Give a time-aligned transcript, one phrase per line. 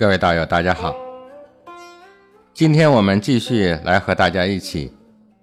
[0.00, 0.96] 各位道友，大家好。
[2.54, 4.90] 今天我们继续来和大家一起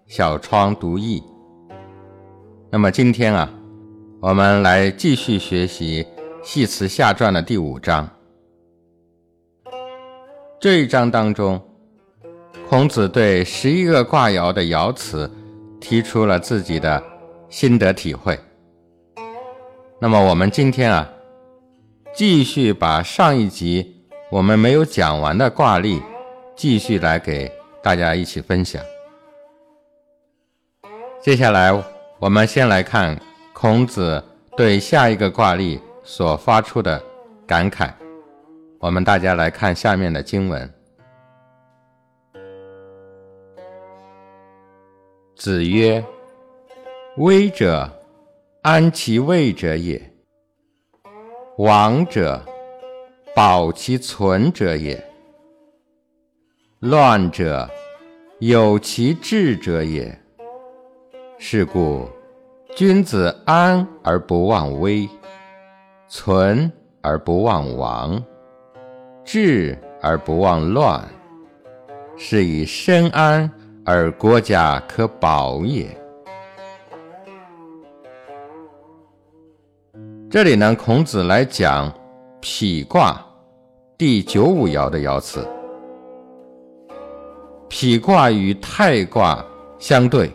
[0.07, 1.21] 小窗读易。
[2.71, 3.47] 那么今天啊，
[4.19, 6.03] 我们来继续学习
[6.43, 8.09] 《系辞下传》的第五章。
[10.59, 11.61] 这一章当中，
[12.67, 15.31] 孔子对十一个卦爻的爻辞
[15.79, 17.03] 提出了自己的
[17.47, 18.39] 心得体会。
[20.01, 21.07] 那么我们今天啊，
[22.15, 23.96] 继续把上一集
[24.29, 26.01] 我们没有讲完的卦例，
[26.55, 28.83] 继续来给大家一起分享。
[31.21, 31.71] 接下来，
[32.19, 33.19] 我们先来看
[33.53, 34.23] 孔子
[34.55, 37.01] 对下一个卦例所发出的
[37.45, 37.91] 感慨。
[38.79, 40.73] 我们大家来看下面的经文：
[45.35, 46.03] 子曰
[47.17, 47.89] ：“危者。”
[48.63, 50.11] 安其位者也，
[51.57, 52.43] 亡者
[53.37, 54.99] 保其存者也，
[56.79, 57.69] 乱者
[58.39, 60.19] 有其志者也。
[61.37, 62.09] 是故，
[62.75, 65.07] 君子安而不忘危，
[66.07, 66.71] 存
[67.03, 68.19] 而不忘亡，
[69.23, 71.07] 治而不忘乱，
[72.17, 73.47] 是以身安
[73.85, 75.95] 而国家可保也。
[80.27, 81.93] 这里呢，孔子来讲
[82.41, 83.23] 否卦
[83.99, 85.39] 第九五爻的爻辞。
[87.67, 89.43] 否卦与泰卦
[89.79, 90.31] 相对，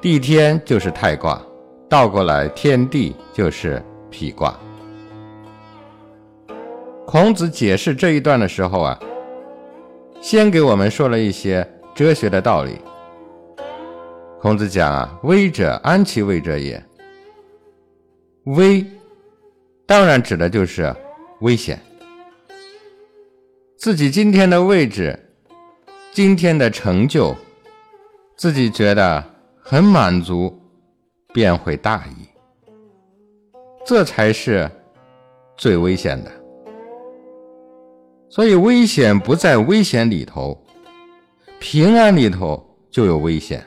[0.00, 1.42] 地天就是泰卦，
[1.88, 4.56] 倒过来天地就是否卦。
[7.04, 8.96] 孔子解释这一段的时候啊，
[10.20, 12.78] 先给我们说了一些哲学的道理。
[14.40, 16.80] 孔子讲啊，危者安其位者也。
[18.44, 18.86] 危，
[19.84, 20.94] 当然指的就是
[21.40, 21.76] 危险。
[23.82, 25.18] 自己今天的位置，
[26.12, 27.34] 今天的成就，
[28.36, 29.24] 自己觉得
[29.60, 30.56] 很满足，
[31.34, 32.28] 便会大意。
[33.84, 34.70] 这才是
[35.56, 36.30] 最危险的。
[38.28, 40.64] 所以危险不在危险里头，
[41.58, 43.66] 平安里头就有危险。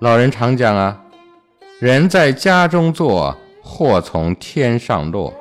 [0.00, 1.00] 老人常讲啊。
[1.78, 5.32] 人在家中坐，祸从天上落。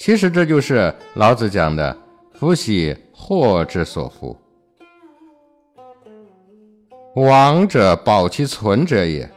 [0.00, 1.94] 其实这就是老子讲的
[2.32, 4.34] “福兮祸之所伏”。
[7.16, 9.30] 亡者保其存者也。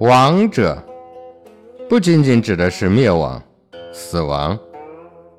[0.00, 0.76] 亡者
[1.88, 3.42] 不仅仅指的是灭亡、
[3.90, 4.58] 死亡，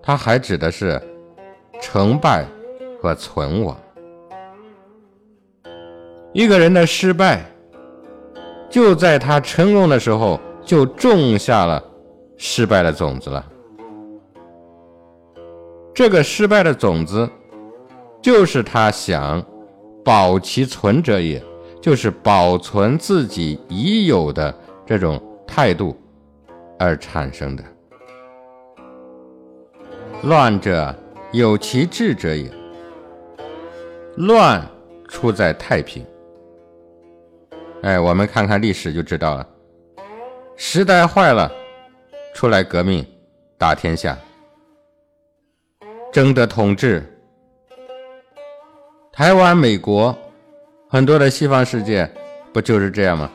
[0.02, 1.00] 它还指的是
[1.80, 2.48] 成败
[3.00, 3.78] 和存亡。
[6.34, 7.46] 一个人的失败。
[8.72, 11.82] 就在他成功的时候，就种下了
[12.38, 13.46] 失败的种子了。
[15.98, 17.28] 这个失败的种子，
[18.22, 19.44] 就是他想
[20.06, 21.44] 保其存者也，
[21.82, 24.56] 就是保存自己已有的
[24.86, 26.00] 这种态度
[26.78, 27.64] 而产生的。
[30.22, 30.96] 乱者
[31.32, 32.48] 有其志者也，
[34.18, 34.64] 乱
[35.10, 36.06] 出在太平。
[37.82, 39.48] 哎，我们看看历史就知道了。
[40.56, 41.52] 时代坏了，
[42.36, 43.04] 出来革命，
[43.58, 44.16] 打天下，
[46.18, 47.06] 争得统治。
[49.12, 50.18] 台湾、美国，
[50.90, 52.12] 很多的西方世界，
[52.52, 53.30] 不就是这样吗？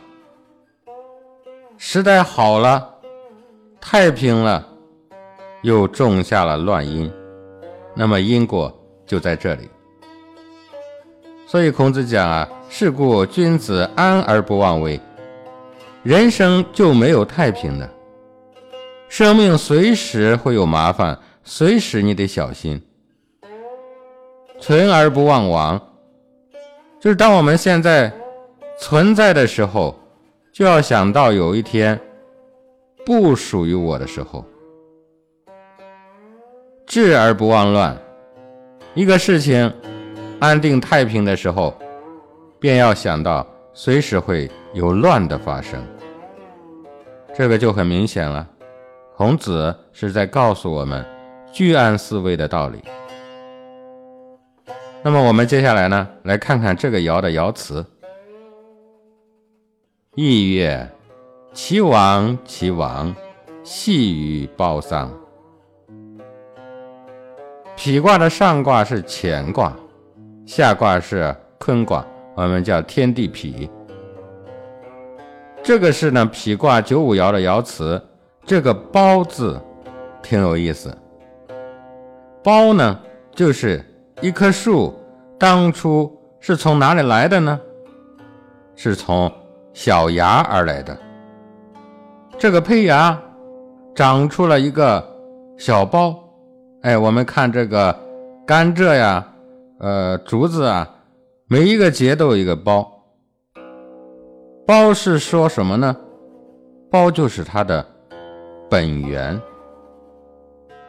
[1.78, 2.92] 时代好了，
[3.80, 4.66] 太平了，
[5.62, 7.08] 又种下了乱因，
[7.94, 8.76] 那么因果
[9.06, 9.70] 就在这里。
[11.46, 12.48] 所以孔子讲啊。
[12.68, 15.00] 是故，君子安而不忘危。
[16.02, 17.88] 人生就没有太平的，
[19.08, 22.80] 生命随时会有麻烦，随时你得小心。
[24.60, 25.80] 存而不忘亡，
[27.00, 28.12] 就是当我们现在
[28.78, 29.98] 存在的时候，
[30.52, 31.98] 就要想到有一天
[33.04, 34.44] 不属于我的时候。
[36.86, 37.96] 治而不忘乱，
[38.94, 39.72] 一个事情
[40.38, 41.74] 安定太平的时候。
[42.60, 43.44] 便要想到
[43.74, 45.84] 随时会有乱的发生，
[47.34, 48.48] 这个就很明显了。
[49.16, 51.04] 孔子是在告诉我们
[51.52, 52.82] 居安思危的道理。
[55.02, 57.84] 那么我们接下来呢，来看看这个爻的爻辞：
[60.14, 60.88] 意曰：
[61.52, 63.14] 其亡其亡，
[63.62, 65.12] 系于包桑。
[67.76, 69.76] 否卦的上卦是乾卦，
[70.46, 72.06] 下卦是坤卦。
[72.34, 73.68] 我们叫天地痞，
[75.62, 78.00] 这个是呢，痞卦九五爻的爻辞。
[78.46, 79.60] 这个“包”字
[80.22, 80.96] 挺有意思。
[82.42, 82.98] 苞呢，
[83.34, 83.84] 就是
[84.20, 84.94] 一棵树，
[85.38, 86.10] 当初
[86.40, 87.60] 是从哪里来的呢？
[88.74, 89.30] 是从
[89.72, 90.96] 小芽而来的。
[92.38, 93.16] 这个胚芽
[93.94, 95.04] 长出了一个
[95.56, 96.18] 小包。
[96.82, 97.96] 哎，我们看这个
[98.44, 99.24] 甘蔗呀，
[99.78, 100.88] 呃，竹子啊，
[101.46, 102.90] 每一个节都有一个包。
[104.66, 105.96] 包是说什么呢？
[106.90, 107.86] 包就是它的
[108.68, 109.40] 本源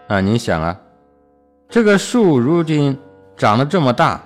[0.08, 0.20] 啊！
[0.20, 0.80] 你想啊，
[1.74, 2.96] 这个树如今
[3.36, 4.22] 长得这么大，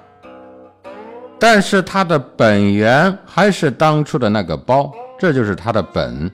[1.39, 6.29] 但是它的本源还是当初的那个苞，这就是它的本。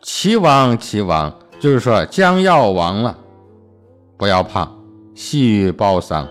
[0.00, 3.18] 齐王，齐王，就是说将要亡了，
[4.16, 4.70] 不要怕，
[5.12, 6.28] 细雨包桑，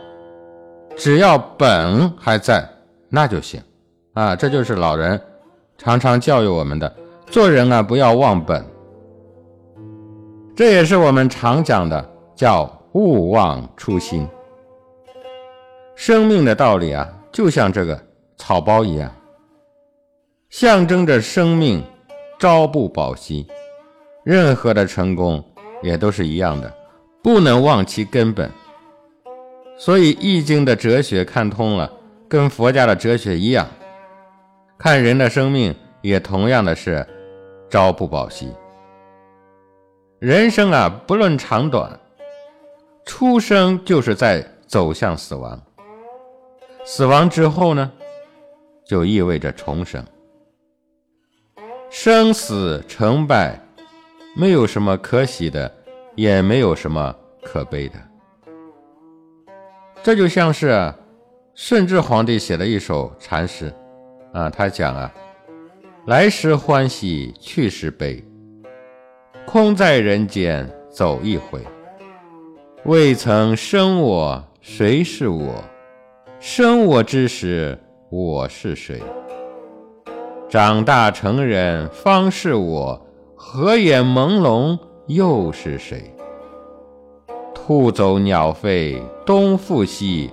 [0.95, 2.65] 只要本还在，
[3.09, 3.61] 那就行
[4.13, 4.37] 啊！
[4.37, 5.19] 这就是老人
[5.77, 6.95] 常常教育我们的，
[7.25, 8.65] 做人啊，不要忘本。
[10.55, 14.27] 这也是我们常讲的，叫勿忘初心。
[15.95, 17.99] 生命的道理啊，就像这个
[18.37, 19.13] 草包一样，
[20.49, 21.83] 象征着生命，
[22.39, 23.47] 朝不保夕。
[24.23, 25.43] 任何的成功
[25.81, 26.73] 也都是一样的，
[27.21, 28.49] 不能忘其根本。
[29.77, 31.91] 所以《易经》的哲学看通了，
[32.29, 33.67] 跟佛家的哲学一样，
[34.77, 37.05] 看人的生命也同样的是
[37.69, 38.51] 朝不保夕。
[40.19, 41.99] 人生啊，不论长短，
[43.05, 45.61] 出生就是在走向死亡，
[46.85, 47.91] 死亡之后呢，
[48.85, 50.03] 就意味着重生。
[51.89, 53.59] 生死成败。
[54.35, 55.71] 没有什么可喜的，
[56.15, 57.95] 也没有什么可悲的。
[60.01, 60.91] 这就像是
[61.53, 63.71] 顺治皇帝写的一首禅诗
[64.33, 65.13] 啊，他讲啊
[66.09, 68.25] ：“来时欢喜，去时悲，
[69.45, 71.63] 空在人间走一回。
[72.85, 75.63] 未曾生我，谁是我？
[76.41, 79.01] 生我之时，我是谁？
[80.49, 82.99] 长大成人，方是我。”
[83.37, 84.77] 合眼朦胧
[85.07, 86.13] 又是谁？
[87.53, 90.29] 兔走鸟飞东复西，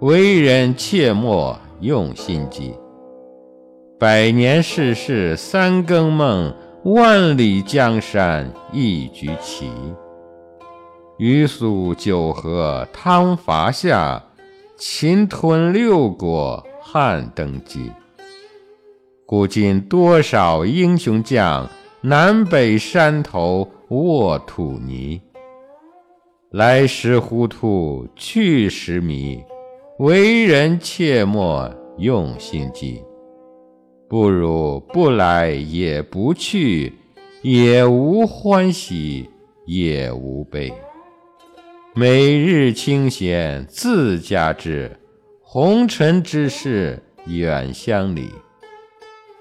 [0.00, 2.74] 为人切莫用心机。
[3.98, 6.54] 百年世事三更梦，
[6.84, 9.70] 万里江山一局棋。
[11.16, 14.20] 鱼宿九河汤伐夏，
[14.76, 17.88] 秦吞六国汉登基。
[19.24, 21.68] 古今多少英雄将！
[22.00, 25.20] 南北山头卧土泥，
[26.50, 29.40] 来时糊涂去时迷，
[30.00, 33.00] 为人切莫用心机。
[34.08, 36.92] 不如不来也不去，
[37.40, 39.30] 也无欢喜
[39.64, 40.70] 也无悲。
[41.96, 44.98] 每日清闲自家知，
[45.40, 48.28] 红尘之事远相离。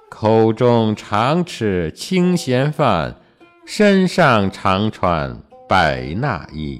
[0.08, 3.16] 口中常吃清闲饭，
[3.66, 5.36] 身上常穿
[5.68, 6.80] 百衲衣。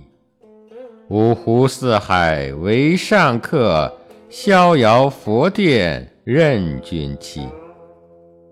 [1.10, 3.92] 五湖四海为上客，
[4.30, 7.50] 逍遥佛殿任君妻。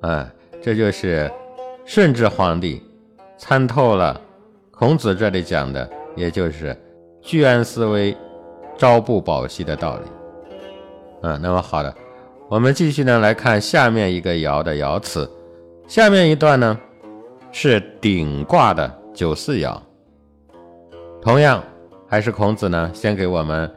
[0.01, 0.27] 啊，
[0.59, 1.31] 这就是
[1.85, 2.81] 顺治皇帝
[3.37, 4.19] 参透了
[4.71, 6.75] 孔子这里讲的，也就是
[7.21, 8.15] 居安思危、
[8.77, 10.01] 朝不保夕的道理。
[11.21, 11.93] 嗯，那么好的。
[12.49, 15.29] 我们继续呢来看下面一个爻的爻辞，
[15.87, 16.77] 下面一段呢
[17.51, 19.79] 是顶卦的九四爻。
[21.21, 21.63] 同样
[22.07, 23.71] 还是孔子呢，先给我们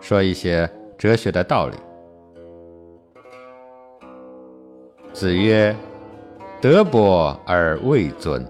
[0.00, 1.76] 说一些哲学的道理。
[5.12, 5.74] 子曰
[6.62, 8.46] ：“德薄而位尊，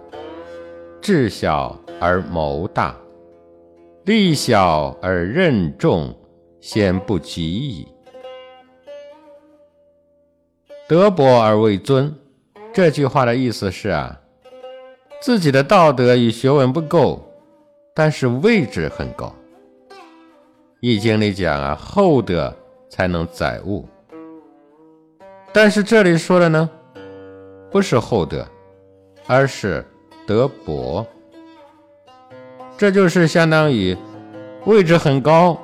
[1.01, 2.95] 智小而谋大，
[4.05, 6.15] 力小而任重，
[6.61, 7.89] 先不及矣。”
[10.87, 12.15] 德薄而位尊，
[12.73, 14.21] 这句话的意思是啊，
[15.23, 17.27] 自己的道德与学问不够，
[17.95, 19.35] 但是位置很高。
[20.81, 22.55] 易经里讲啊，厚德
[22.91, 23.89] 才能载物。
[25.51, 26.69] 但是这里说的呢，
[27.71, 28.47] 不是厚德，
[29.27, 29.83] 而是
[30.27, 31.07] 德薄。
[32.77, 33.97] 这就是相当于
[34.67, 35.59] 位置很高，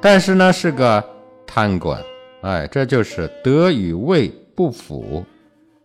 [0.00, 1.04] 但是呢是个
[1.46, 2.00] 贪官。
[2.42, 5.24] 哎，这就是德与位不符，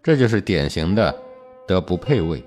[0.02, 1.14] 这就是典型的
[1.68, 2.42] 德不配位。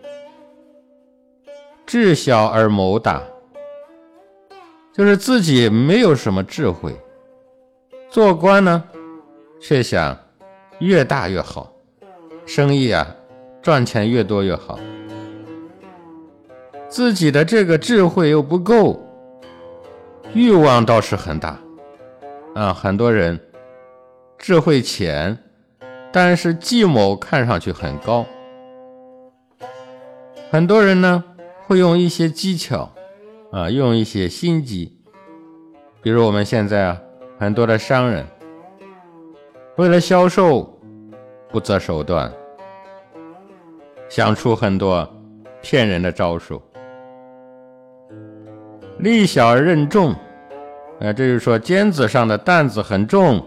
[1.84, 3.22] 智小而谋大，
[4.94, 6.94] 就是自己没有什么智慧，
[8.08, 8.84] 做官呢，
[9.60, 10.16] 却想
[10.78, 11.72] 越大越好，
[12.46, 13.06] 生意啊
[13.60, 14.78] 赚钱越多越好。
[16.88, 18.98] 自己的这个智慧又不够，
[20.32, 21.58] 欲望倒是很大
[22.54, 22.72] 啊。
[22.72, 23.38] 很多人
[24.38, 25.38] 智慧浅，
[26.10, 28.24] 但是计谋看上去很高。
[30.50, 31.22] 很多人呢
[31.66, 32.90] 会用一些技巧
[33.52, 34.96] 啊，用一些心机，
[36.00, 37.00] 比如我们现在啊，
[37.38, 38.24] 很多的商人
[39.76, 40.80] 为了销售
[41.50, 42.32] 不择手段，
[44.08, 45.06] 想出很多
[45.60, 46.62] 骗人的招数。
[48.98, 50.14] 力小而任重，
[51.00, 53.44] 呃，这就是说尖子上的担子很重，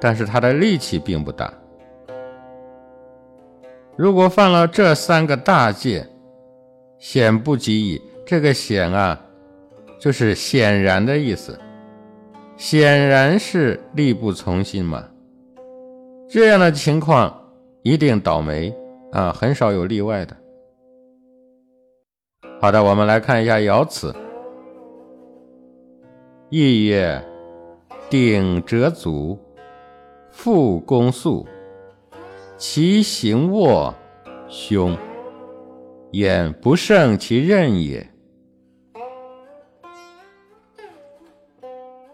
[0.00, 1.52] 但是他的力气并不大。
[3.96, 6.06] 如果犯了这三个大戒，
[6.98, 8.02] 险不及矣。
[8.26, 9.20] 这个险啊，
[10.00, 11.60] 就是显然的意思，
[12.56, 15.04] 显然是力不从心嘛。
[16.26, 17.38] 这样的情况
[17.82, 18.74] 一定倒霉
[19.12, 20.34] 啊，很少有例外的。
[22.62, 24.14] 好的，我们来看一下爻辞。
[26.50, 27.24] 意曰：
[28.08, 29.38] 鼎折足，
[30.30, 31.46] 复弓速，
[32.56, 33.92] 其行卧
[34.48, 34.96] 凶，
[36.12, 38.06] 焉不胜其任也。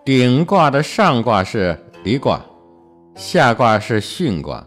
[0.04, 2.40] 鼎卦的上卦是离卦，
[3.14, 4.66] 下卦是巽卦，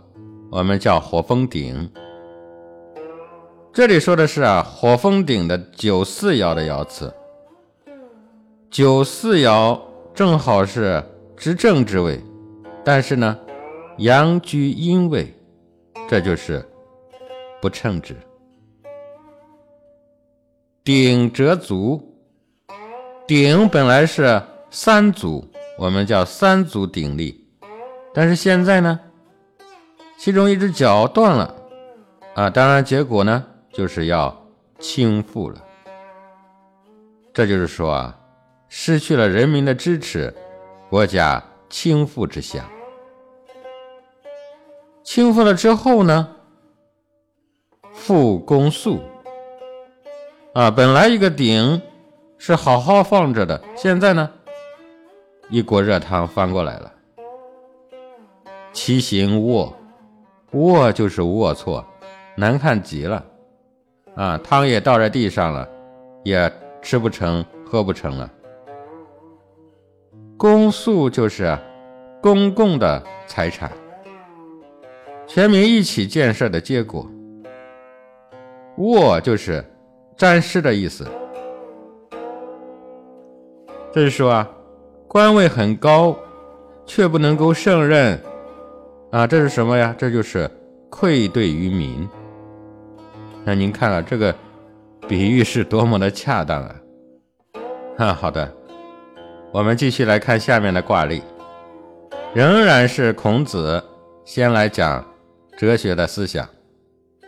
[0.51, 1.89] 我们叫火风鼎。
[3.71, 7.11] 这里说的是啊，火风鼎的九四爻的爻辞。
[8.73, 9.79] 九四爻
[10.15, 11.03] 正好是
[11.37, 12.19] 执政之位，
[12.83, 13.37] 但是呢，
[13.99, 15.31] 阳居阴位，
[16.09, 16.67] 这就是
[17.61, 18.17] 不称职。
[20.83, 22.01] 鼎折足，
[23.27, 27.47] 鼎本来是三足，我们叫三足鼎立，
[28.11, 28.99] 但是现在呢，
[30.17, 31.55] 其中一只脚断了，
[32.33, 34.35] 啊，当然结果呢，就是要
[34.79, 35.63] 倾覆了。
[37.31, 38.17] 这就是说啊。
[38.75, 40.33] 失去了人民的支持，
[40.89, 42.67] 国家倾覆之下。
[45.03, 46.27] 倾覆了之后呢？
[47.91, 48.99] 复公速
[50.55, 51.79] 啊，本来一个鼎
[52.39, 54.27] 是好好放着的，现在呢，
[55.51, 56.91] 一锅热汤翻过来了。
[58.73, 59.71] 其行卧，
[60.53, 61.85] 卧就是龌龊，
[62.35, 63.23] 难看极了
[64.15, 64.35] 啊！
[64.39, 65.69] 汤也倒在地上了，
[66.23, 66.51] 也
[66.81, 68.27] 吃不成，喝不成了。
[70.43, 71.57] 公诉就是
[72.21, 73.71] 公共的财产，
[75.25, 77.09] 全民一起建设的结果。
[78.75, 79.63] 卧就是
[80.17, 81.07] 沾湿的意思，
[83.93, 84.49] 这是说啊，
[85.07, 86.13] 官位很高，
[86.85, 88.21] 却不能够胜任
[89.11, 89.95] 啊，这是什么呀？
[89.97, 90.51] 这就是
[90.89, 92.05] 愧对于民。
[93.45, 94.35] 那您看啊，这个
[95.07, 96.75] 比喻是多么的恰当啊！
[97.97, 98.53] 哈，好的。
[99.53, 101.21] 我们继续来看下面的卦例，
[102.33, 103.83] 仍然是孔子
[104.25, 105.05] 先来讲
[105.55, 106.49] 哲学的思想。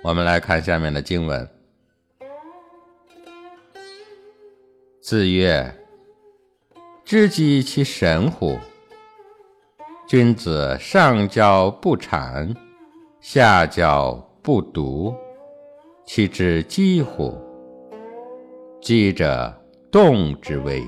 [0.01, 1.48] 我们来看下面的经文：
[5.00, 5.72] 子曰
[7.05, 8.58] ：“知机其神乎？
[10.08, 12.55] 君子上交不谄，
[13.20, 15.13] 下交不笃，
[16.08, 17.39] 其知几乎？
[18.82, 19.53] 机者，
[19.91, 20.84] 动之微。”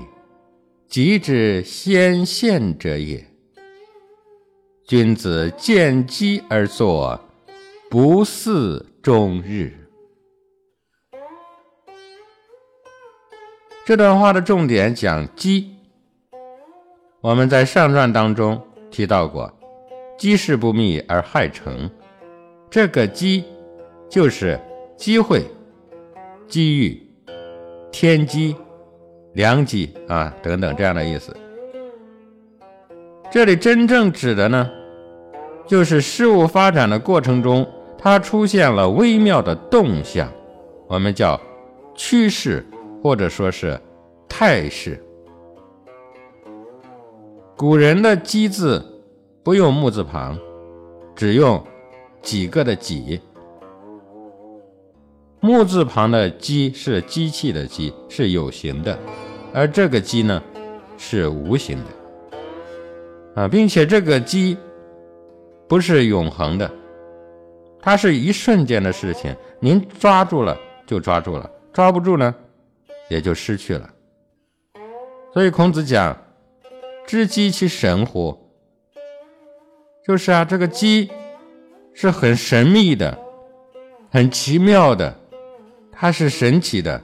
[0.88, 3.22] 吉之先现者也。
[4.86, 7.20] 君子见机而作，
[7.90, 9.70] 不似终日。
[13.84, 15.76] 这段话的重点讲机。
[17.20, 18.58] 我们在上传当中
[18.90, 19.52] 提到过，
[20.16, 21.90] 机事不密而害成。
[22.70, 23.44] 这个机
[24.08, 24.58] 就是
[24.96, 25.44] 机会、
[26.48, 27.02] 机遇、
[27.92, 28.56] 天机。
[29.38, 31.34] 良机啊，等等这样的意思。
[33.30, 34.68] 这里真正指的呢，
[35.64, 37.64] 就是事物发展的过程中，
[37.96, 40.28] 它出现了微妙的动向，
[40.88, 41.40] 我们叫
[41.94, 42.66] 趋势
[43.00, 43.80] 或者说是
[44.28, 45.00] 态势。
[47.56, 48.84] 古人的“机”字
[49.44, 50.36] 不用木字旁，
[51.14, 51.64] 只用
[52.20, 53.20] 几个的“几”。
[55.38, 58.98] 木字旁的“机”是机器的“机”，是有形的。
[59.52, 60.42] 而这个机呢，
[60.96, 64.56] 是无形的啊，并且这个机
[65.66, 66.70] 不是永恒的，
[67.80, 69.34] 它是一瞬间的事情。
[69.60, 72.34] 您抓住了就抓住了，抓不住呢，
[73.08, 73.90] 也就失去了。
[75.32, 76.16] 所以孔子讲
[77.06, 78.36] ：“知机其神乎？”
[80.06, 81.10] 就是啊，这个机
[81.92, 83.18] 是很神秘的，
[84.10, 85.14] 很奇妙的，
[85.92, 87.02] 它是神奇的，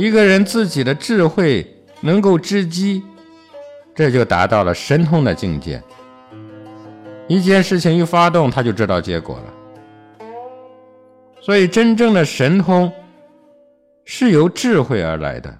[0.00, 1.66] 一个人自己的智慧
[2.00, 3.02] 能够知机，
[3.94, 5.78] 这就达到了神通的境界。
[7.28, 10.24] 一件事情一发动，他就知道结果了。
[11.42, 12.90] 所以，真正的神通
[14.06, 15.54] 是由智慧而来的。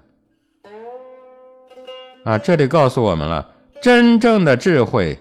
[2.23, 3.47] 啊，这里告诉我们了，
[3.79, 5.15] 真正的智慧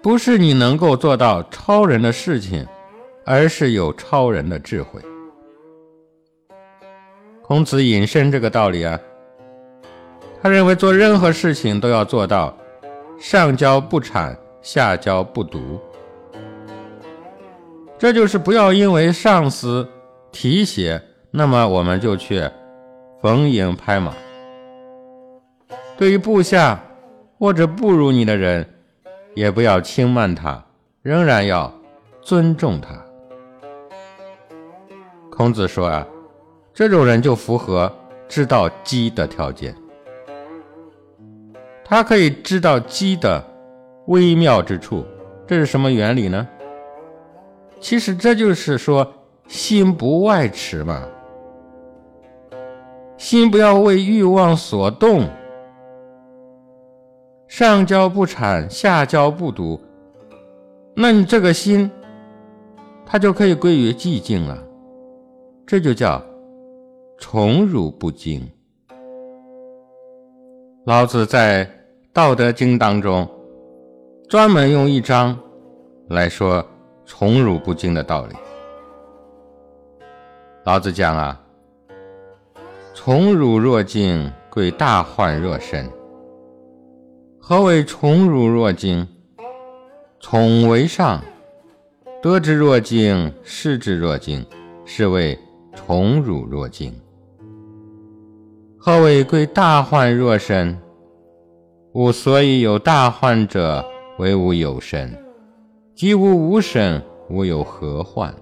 [0.00, 2.64] 不是你能够做到超人的事情，
[3.26, 5.02] 而是有超人的智慧。
[7.42, 8.98] 孔子引申这个道理啊，
[10.42, 12.56] 他认为做任何事情都要做到
[13.18, 14.36] 上交不谄。
[14.62, 15.80] 下交不读，
[17.98, 19.88] 这就是不要因为上司
[20.30, 22.48] 提携，那么我们就去
[23.20, 24.14] 逢迎拍马。
[25.98, 26.80] 对于部下
[27.40, 28.64] 或者不如你的人，
[29.34, 30.64] 也不要轻慢他，
[31.02, 31.74] 仍然要
[32.20, 32.94] 尊重他。
[35.28, 36.06] 孔子说啊，
[36.74, 37.92] 这种人就符合
[38.28, 39.74] 知道机的条件，
[41.84, 43.42] 他可以知道机的。
[44.08, 45.06] 微妙之处，
[45.46, 46.48] 这是什么原理呢？
[47.78, 49.08] 其实这就是说，
[49.46, 51.04] 心不外驰嘛，
[53.16, 55.28] 心不要为欲望所动，
[57.46, 59.80] 上焦不产，下焦不堵，
[60.96, 61.88] 那你这个心，
[63.06, 64.58] 它就可以归于寂静了，
[65.64, 66.20] 这就叫
[67.24, 68.50] 宠辱不惊。
[70.84, 71.64] 老子在
[72.12, 73.26] 《道德经》当中。
[74.28, 75.38] 专门用一章
[76.08, 76.66] 来说
[77.04, 78.34] 宠辱不惊的道理。
[80.64, 81.40] 老子讲啊，
[82.92, 85.88] 宠辱若惊，贵大患若身。
[87.38, 89.06] 何为宠辱若惊？
[90.18, 91.22] 宠为上，
[92.20, 94.44] 得之若惊，失之若惊，
[94.84, 95.38] 是谓
[95.76, 96.92] 宠辱若惊。
[98.84, 100.76] 何为贵大患若身？
[101.92, 103.84] 吾所以有大患者。
[104.18, 105.16] 唯吾有身，
[105.94, 108.34] 即无无身，吾有何患？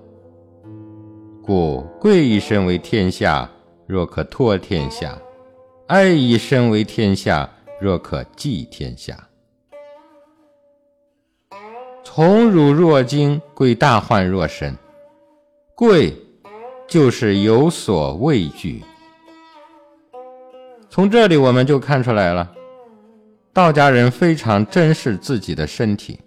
[1.42, 3.48] 故贵以身为天下，
[3.86, 5.10] 若可托天下；
[5.88, 7.48] 爱以身为天下，
[7.78, 9.28] 若可寄天下。
[12.02, 14.74] 宠辱若惊，贵大患若身。
[15.74, 16.16] 贵
[16.88, 18.82] 就是有所畏惧。
[20.90, 22.50] 从这里我们就看出来了。
[23.52, 26.18] 道家人非常珍视自己的身体，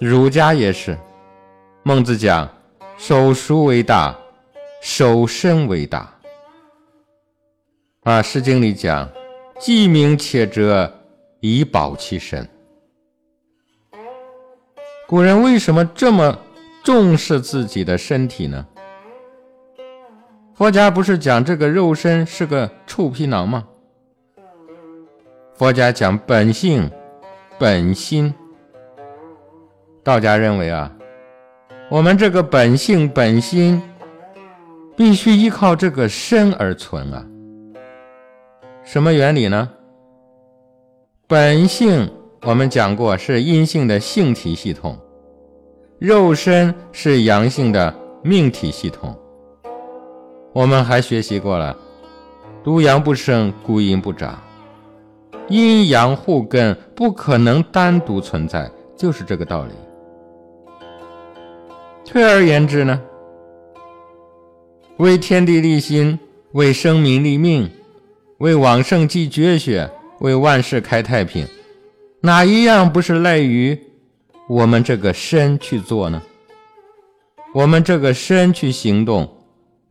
[0.00, 0.96] 儒家也是。
[1.82, 2.48] 孟子讲
[2.96, 4.16] ：“守书为大，
[4.80, 6.12] 守身为大。”
[8.04, 9.08] 啊，《诗经》里讲
[9.58, 10.92] ：“既明且哲，
[11.40, 12.48] 以保其身。”
[15.08, 16.38] 古人为什么这么
[16.84, 18.66] 重视自己的身体呢？
[20.58, 23.64] 佛家不是讲这个肉身是个臭皮囊吗？
[25.54, 26.90] 佛家讲本性、
[27.60, 28.34] 本心，
[30.02, 30.92] 道家认为啊，
[31.88, 33.80] 我们这个本性、本心
[34.96, 37.24] 必须依靠这个身而存啊。
[38.82, 39.70] 什么原理呢？
[41.28, 42.10] 本性
[42.42, 44.98] 我们讲过是阴性的性体系统，
[46.00, 47.94] 肉身是阳性的
[48.24, 49.16] 命体系统。
[50.52, 51.76] 我们还学习过了，
[52.64, 54.38] 独阳不生，孤阴不长。
[55.48, 59.72] 阴阳互根，不可能单独存在，就是这个道理。
[62.04, 63.00] 退而言之呢，
[64.96, 66.18] 为天地立心，
[66.52, 67.70] 为生民立命，
[68.38, 71.46] 为往圣继绝学，为万世开太平，
[72.20, 73.78] 哪一样不是赖于
[74.48, 76.20] 我们这个身去做呢？
[77.54, 79.28] 我们这个身去行动，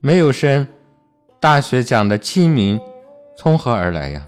[0.07, 0.65] 没有身，
[1.37, 2.79] 大学讲的亲民
[3.35, 4.25] 从何而来呀？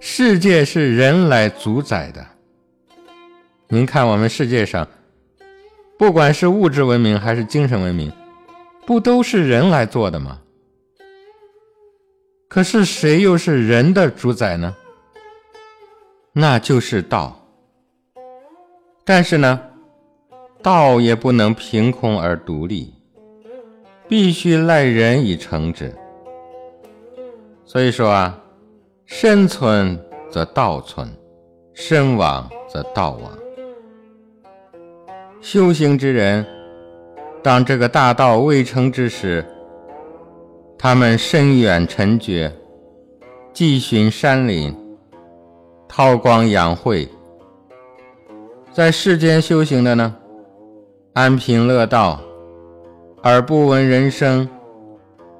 [0.00, 2.26] 世界是人来主宰的。
[3.68, 4.88] 您看，我们世界上，
[5.98, 8.10] 不管是物质文明还是精神文明，
[8.86, 10.40] 不都是人来做的吗？
[12.48, 14.74] 可是谁又是人的主宰呢？
[16.32, 17.38] 那就是道。
[19.04, 19.60] 但是呢，
[20.62, 22.94] 道也不能凭空而独立，
[24.08, 25.94] 必须赖人以成之。
[27.64, 28.42] 所以说啊。
[29.08, 29.96] 身存
[30.28, 31.08] 则道存，
[31.72, 33.38] 身亡则道亡。
[35.40, 36.44] 修行之人，
[37.44, 39.46] 当这个大道未成之时，
[40.76, 42.52] 他们深远沉绝，
[43.52, 44.76] 寄寻山林，
[45.86, 47.08] 韬光养晦。
[48.72, 50.16] 在世间修行的呢，
[51.12, 52.20] 安贫乐道，
[53.26, 54.48] 耳不闻人声，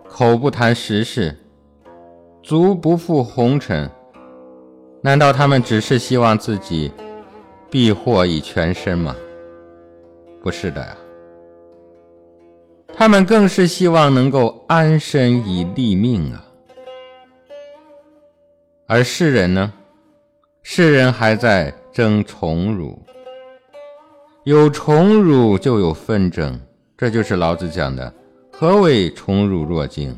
[0.09, 1.39] 口不谈时事，
[2.43, 3.89] 足不负红尘。
[5.01, 6.91] 难道他们只是希望自己
[7.71, 9.15] 避祸以全身吗？
[10.43, 10.97] 不是的呀，
[12.93, 16.45] 他们更是希望能够安身以立命啊。
[18.89, 19.73] 而世人呢？
[20.65, 23.01] 世人还在争宠辱，
[24.43, 26.61] 有宠辱就有纷争，
[26.97, 28.11] 这就是老子讲的：
[28.51, 30.17] 何为宠辱若惊？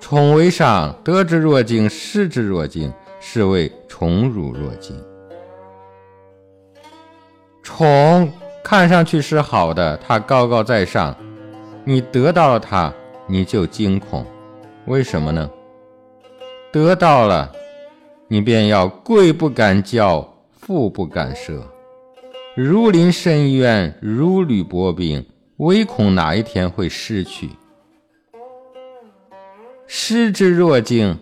[0.00, 2.92] 宠为上，得之若惊，失之若惊。
[3.24, 5.00] 是谓宠辱若惊。
[7.62, 8.28] 宠
[8.64, 11.14] 看上去是好的，它高高在上，
[11.84, 12.92] 你得到了它，
[13.28, 14.26] 你就惊恐。
[14.86, 15.48] 为什么呢？
[16.72, 17.52] 得到了，
[18.26, 21.60] 你便要贵不敢骄，富不敢奢，
[22.56, 25.24] 如临深渊，如履薄冰，
[25.62, 27.50] 唯恐哪一天会失去。
[29.86, 31.16] 失之若惊，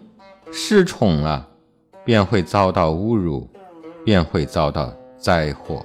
[0.51, 1.47] 失宠了。
[2.03, 3.47] 便会遭到侮辱，
[4.05, 5.85] 便会遭到灾祸。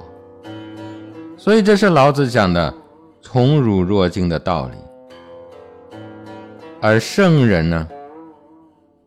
[1.37, 2.73] 所以这是老子讲的
[3.21, 4.77] “宠辱若惊”的道理。
[6.81, 7.87] 而圣人呢，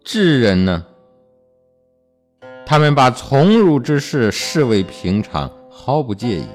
[0.04, 0.84] 智人呢，
[2.66, 6.46] 他们把宠辱之事视为平常，毫不介意。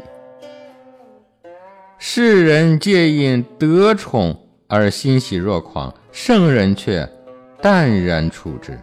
[2.05, 4.37] 世人皆因得宠
[4.67, 7.07] 而欣喜若狂，圣人却
[7.61, 8.77] 淡然处之。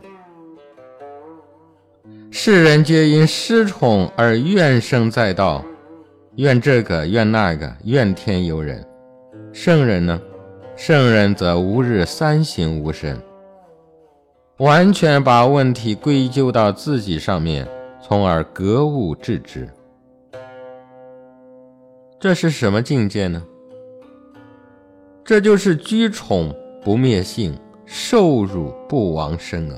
[2.30, 5.62] 世人皆因失宠而怨声载道，
[6.36, 8.82] 怨这个怨那个，怨天尤人。
[9.52, 10.18] 圣人呢？
[10.74, 13.20] 圣人则吾日三省吾身，
[14.56, 17.68] 完全把问题归咎到自己上面，
[18.02, 19.68] 从而格物致知。
[22.20, 23.42] 这是什么境界呢？
[25.24, 26.54] 这就是居宠
[26.84, 27.56] 不灭性，
[27.86, 29.76] 受辱不亡身啊！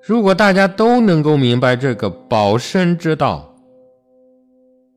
[0.00, 3.52] 如果大家都能够明白这个保身之道，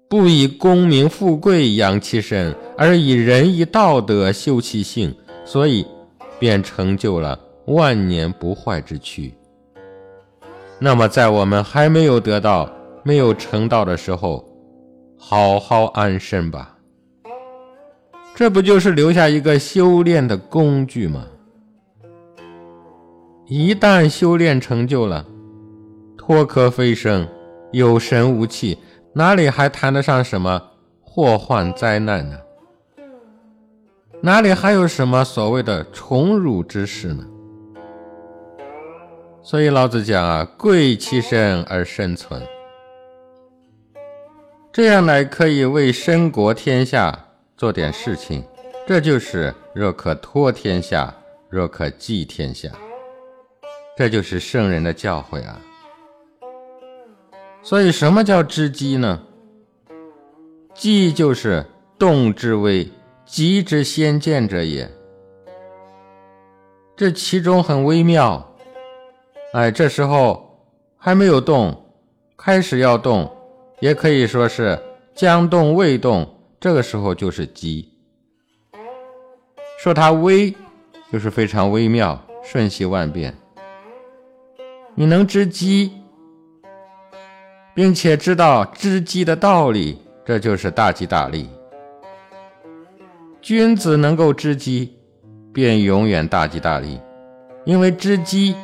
[0.08, 5.12] 不以功名富贵养其身，而以仁义道德修其性，
[5.44, 5.84] 所以
[6.38, 9.34] 便成就了万年不坏之躯。
[10.78, 12.70] 那么，在我们还没有得到、
[13.02, 14.48] 没有成道的时候，
[15.26, 16.78] 好好安身吧。
[18.36, 21.26] 这不就是留下一个修炼的工具吗？
[23.48, 25.26] 一旦修炼成就了，
[26.18, 27.26] 脱壳飞升，
[27.72, 28.78] 有神无气，
[29.14, 30.62] 哪里还谈得上什么
[31.02, 32.38] 祸患灾难呢？
[34.22, 37.26] 哪里还有什么所谓的宠辱之事呢？
[39.42, 42.42] 所以老子讲啊，贵其身而生存，
[44.74, 48.44] 这样来可以为身国天下做点事情。
[48.88, 51.14] 这就是若可托天下，
[51.48, 52.70] 若可寄天下。
[53.96, 55.62] 这就是圣人的教诲啊！
[57.62, 59.22] 所以，什么叫知机呢？
[60.74, 61.64] 机就是
[62.00, 62.92] 动之微，
[63.28, 64.90] 极之先见者也。
[66.98, 68.56] 这其中很微妙。
[69.54, 71.86] 哎，这时候还没有动，
[72.36, 73.32] 开始要动，
[73.80, 74.80] 也可以说是
[75.14, 76.28] 将动未动。
[76.60, 77.90] 这个时候就是机。
[79.78, 80.56] 说它微，
[81.12, 83.36] 就是非常微妙，瞬息万变。
[84.96, 85.92] 你能知机，
[87.74, 91.50] 并且知道知机的道理，这就是大吉大利。
[93.42, 94.98] 君子能够知机，
[95.52, 96.98] 便永远大吉大利。
[97.66, 98.56] 因为知机，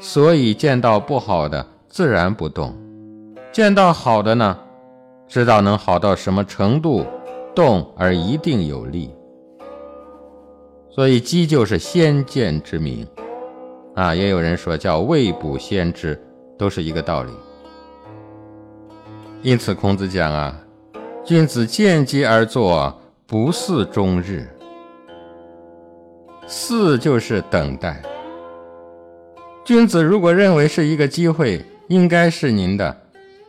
[0.00, 2.72] 所以见到不好的自然不动；
[3.54, 4.58] 见到好的呢，
[5.28, 7.06] 知道能好到什么程度，
[7.54, 9.14] 动而一定有利。
[10.90, 13.06] 所以机就是先见之明。
[13.94, 16.20] 啊，也有人说叫未卜先知，
[16.58, 17.30] 都是一个道理。
[19.42, 20.60] 因此，孔子讲啊，
[21.24, 22.92] 君子见机而作，
[23.24, 24.48] 不似终日。
[26.48, 28.02] 似就是等待。
[29.64, 33.03] 君子如果认为是一个机会，应该是您的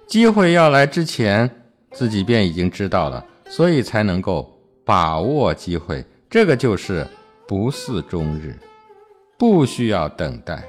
[0.08, 1.50] 机会要来之前，
[1.92, 4.52] 自己便已经知道了，所以才能够
[4.84, 6.04] 把握机会。
[6.30, 7.08] 这个就是
[7.48, 8.58] 不似终日。
[9.38, 10.64] 不需要等待，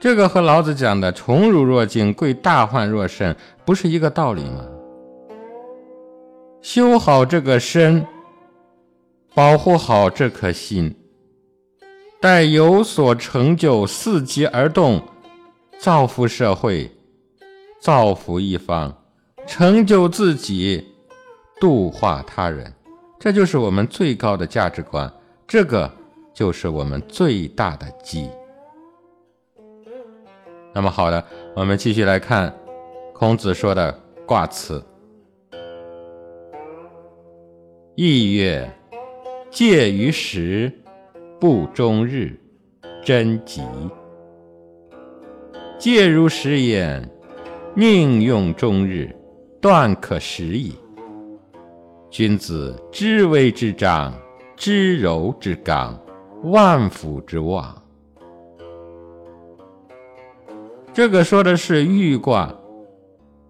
[0.00, 3.34] 这个和老子讲的“宠辱若惊，贵大患若身”
[3.66, 4.64] 不是一个道理吗？
[6.60, 8.06] 修好这个身，
[9.34, 10.94] 保护好这颗心，
[12.20, 15.02] 待有所成就，伺机而动，
[15.80, 16.88] 造福社会，
[17.82, 18.96] 造福一方，
[19.44, 20.86] 成就自己，
[21.60, 22.72] 度化他人，
[23.18, 25.12] 这就是我们最高的价值观。
[25.48, 25.90] 这个
[26.32, 28.30] 就是我们最大的吉。
[30.72, 31.24] 那么好的，
[31.56, 32.54] 我们继续来看
[33.12, 33.92] 孔子说的
[34.24, 34.80] 卦辞。
[37.96, 38.72] 意曰：
[39.50, 40.72] 戒于时，
[41.40, 42.38] 不终日，
[43.04, 43.60] 贞吉。
[45.80, 47.10] 戒如时焉，
[47.74, 49.10] 宁用终日，
[49.58, 50.76] 断可食矣。
[52.10, 54.12] 君子知微之章，
[54.54, 55.98] 知柔之刚，
[56.42, 57.74] 万夫之望。
[60.92, 62.54] 这个说的是豫卦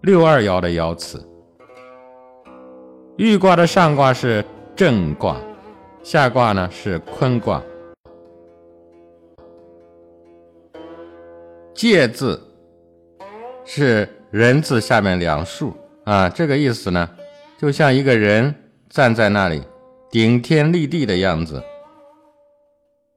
[0.02, 1.20] 六二爻的爻辞。
[3.16, 4.44] 豫卦的上卦是
[4.76, 5.36] 震卦，
[6.04, 7.60] 下卦呢是坤卦。
[11.74, 12.40] 介字
[13.64, 17.08] 是人字下面两竖啊，这个意思呢，
[17.58, 18.54] 就像一个人
[18.88, 19.62] 站在那里
[20.10, 21.62] 顶天立地的样子，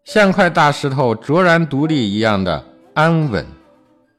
[0.03, 3.45] 像块大石头卓然独立一样的安稳。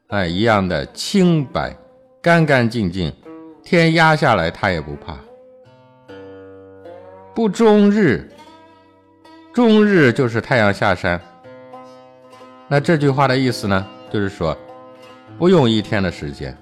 [0.09, 1.75] 哎，一样的清白，
[2.21, 3.13] 干干净净，
[3.61, 5.17] 天压下来他也不怕。
[7.35, 8.31] 不终日，
[9.51, 11.19] 终日就是太阳下山。
[12.69, 14.57] 那这句话的意思呢，就是说
[15.37, 16.57] 不用一天的时间，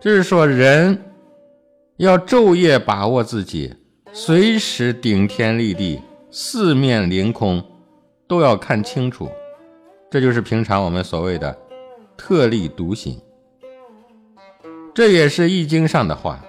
[0.00, 0.96] 就是说人
[1.96, 3.74] 要昼夜把握自己，
[4.12, 7.64] 随时顶天立地，四面凌空，
[8.28, 9.28] 都要看清楚。
[10.08, 11.58] 这就是平常我们所谓的
[12.16, 13.20] 特立独行，
[14.94, 16.42] 这也是易经上的话。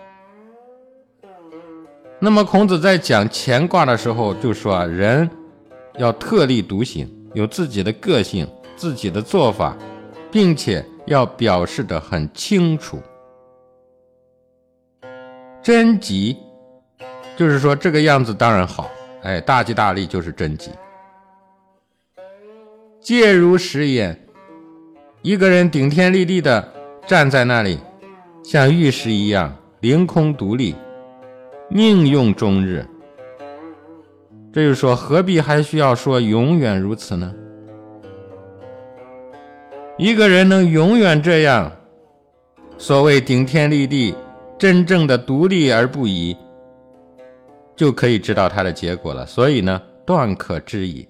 [2.19, 5.27] 那么孔子在讲乾卦的时候就说：人
[5.97, 9.75] 要特立独行，有自己的个性、自己的做法，
[10.31, 12.99] 并且要表示的很清楚。
[15.61, 16.37] 贞吉，
[17.35, 18.89] 就是说这个样子当然好，
[19.23, 20.71] 哎，大吉大利就是贞吉。
[23.01, 24.19] 介如石焉，
[25.21, 26.71] 一个人顶天立地的
[27.07, 27.79] 站在那里，
[28.43, 30.75] 像玉石一样凌空独立，
[31.69, 32.85] 宁用终日。
[34.51, 37.33] 这就说，何必还需要说永远如此呢？
[40.01, 41.69] 一个人能永远这样，
[42.77, 44.15] 所谓顶天立地，
[44.57, 46.37] 真正的独立而不移，
[47.75, 49.25] 就可以知道他的结果了。
[49.25, 51.05] 所以呢，断可知矣。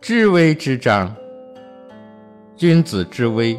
[0.00, 1.14] 知微之章，
[2.56, 3.56] 君子之微，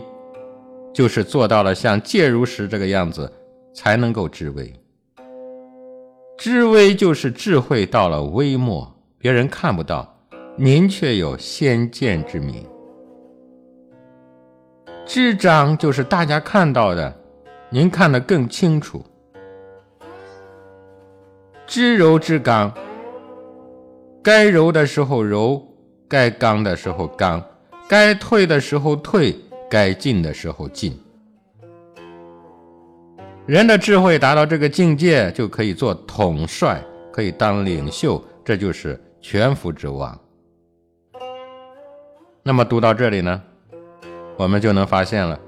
[0.93, 3.31] 就是做到了像介如石这个样子，
[3.73, 4.73] 才能够知微。
[6.37, 10.19] 知微就是智慧到了微末，别人看不到，
[10.57, 12.61] 您却有先见之明。
[15.05, 17.15] 知章就是大家看到的，
[17.69, 19.05] 您看得更清楚。
[21.67, 22.73] 知柔知刚，
[24.23, 25.61] 该柔的时候柔。
[26.07, 27.43] 该刚的时候刚，
[27.89, 29.35] 该退的时候退，
[29.67, 30.95] 该进的时候进。
[33.47, 36.79] 人的智慧达到这个境界，就可以做统帅，
[37.11, 40.17] 可以当领袖，这就是全福之望。
[42.43, 43.41] 那么读到这里呢，
[44.37, 45.39] 我们就能发现了，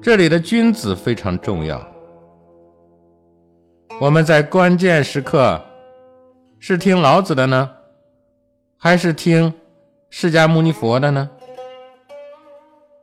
[0.00, 1.80] 这里的君子非常重要。
[4.00, 5.60] 我们在关键时刻
[6.58, 7.70] 是听老子的呢？
[8.78, 9.52] 还是听
[10.08, 11.28] 释迦牟尼佛的呢？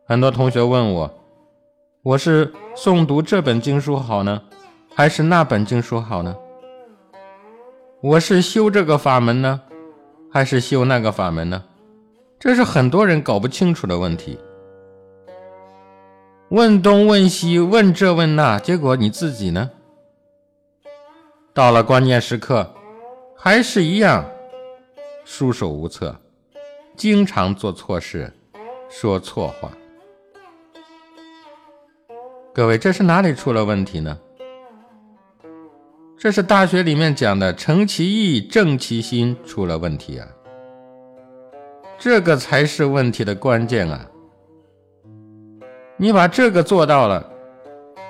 [0.08, 1.13] 很多同学问我，
[2.02, 4.41] 我是诵读这本经书好呢，
[4.96, 6.36] 还是那本经书好呢？
[8.02, 9.62] 我是修这个法门呢，
[10.32, 11.63] 还是修那个法门呢？
[12.39, 14.39] 这是很多人搞不清楚的问题。
[16.49, 19.69] 问东问西，问这问那，结果你自己呢？
[21.53, 22.73] 到了关键时刻，
[23.36, 24.25] 还是一样。
[25.25, 26.15] 束手无策，
[26.95, 28.31] 经常做错事，
[28.89, 29.69] 说错话。
[32.53, 34.17] 各位，这是哪里出了问题呢？
[36.17, 40.27] 这是大学里面讲的“诚其意，正其心”出了问题啊！
[41.99, 44.10] 这个才是问题的关键啊！
[45.99, 47.27] 你把这个做到了，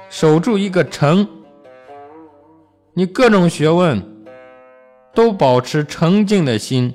[0.10, 1.26] 守住一个诚，
[2.94, 4.04] 你各种学问
[5.14, 6.94] 都保持诚敬的心。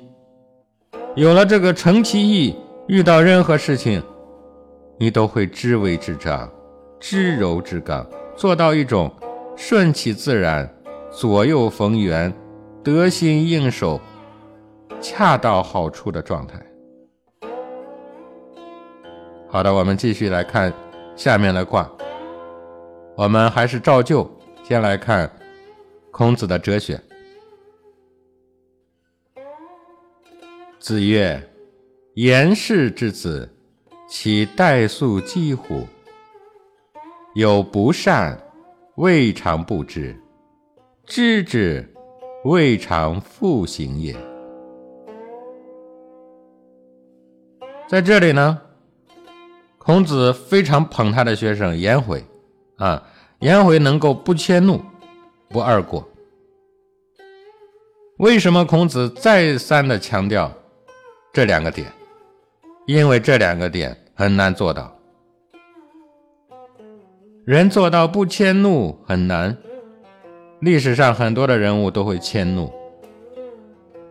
[1.15, 2.55] 有了这个诚其意，
[2.87, 4.03] 遇到任何事情，
[4.99, 6.47] 你都会知微知章，
[6.99, 9.11] 知柔知刚，做到一种
[9.55, 10.71] 顺其自然、
[11.09, 12.31] 左右逢源、
[12.83, 13.99] 得心应手、
[15.01, 16.59] 恰到好处的状态。
[19.49, 20.73] 好的，我们继续来看
[21.15, 21.89] 下面的卦，
[23.15, 24.29] 我们还是照旧
[24.63, 25.31] 先来看
[26.11, 26.99] 孔子的哲学。
[30.79, 31.41] 子曰
[32.15, 33.49] ：“言氏之子，
[34.07, 35.87] 其代数几乎？
[37.35, 38.37] 有不善，
[38.95, 40.15] 未尝不知；
[41.05, 41.87] 知之，
[42.43, 44.15] 未尝复行也。”
[47.87, 48.59] 在这里呢，
[49.85, 52.23] 孔子非常捧他的学生颜回，
[52.77, 53.03] 啊，
[53.39, 54.81] 颜回能够不迁怒，
[55.49, 56.07] 不贰过。
[58.17, 60.49] 为什么孔子再三的强调
[61.33, 61.91] 这两个点？
[62.85, 64.97] 因为这两个点很难做到。
[67.45, 69.57] 人做到不迁怒很难，
[70.61, 72.71] 历史上很多的人物都会迁怒，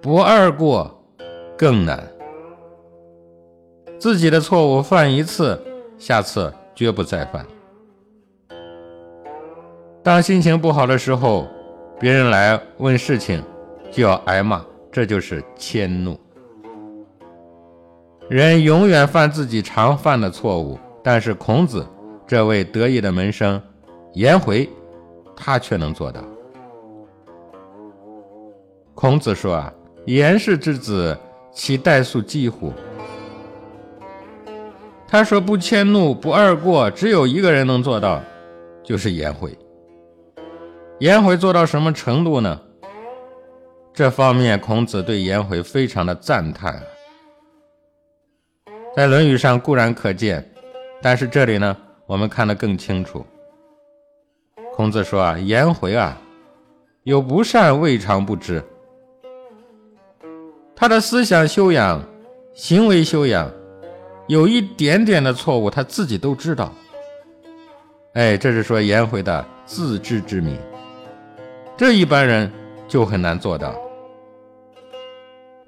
[0.03, 1.03] 不贰过
[1.57, 2.12] 更难。
[4.03, 5.57] 自己的错误犯一次，
[5.97, 7.47] 下次绝不再犯。
[10.03, 11.47] 当心情不好的时候，
[12.01, 13.41] 别人来问事情。
[13.93, 16.19] 就要挨骂，这就是迁怒。
[18.29, 21.87] 人永远犯自己常犯的错误，但是孔子
[22.27, 23.63] 这位得意的门生
[24.15, 24.69] 颜回，
[25.37, 26.21] 他却能做到。
[28.97, 29.73] 孔子说啊
[30.07, 31.17] ：“颜氏之子，
[31.53, 32.73] 其代数几乎？”
[35.13, 38.23] 他说不迁怒，不贰过，只有一个人能做到，
[38.83, 39.55] 就是颜回。
[41.01, 42.59] 颜回做到什么程度呢？
[43.93, 46.83] 这方面，孔子对颜回非常的赞叹，
[48.97, 50.51] 在《论语》上固然可见，
[51.03, 53.23] 但是这里呢，我们看得更清楚。
[54.75, 56.17] 孔子说啊，颜回啊，
[57.03, 58.65] 有不善未尝不知，
[60.75, 62.03] 他的思想修养、
[62.55, 63.53] 行为修养，
[64.27, 66.73] 有一点点的错误，他自己都知道。
[68.15, 70.59] 哎，这是说颜回的自知之明，
[71.77, 72.51] 这一般人。
[72.89, 73.75] 就很难做到。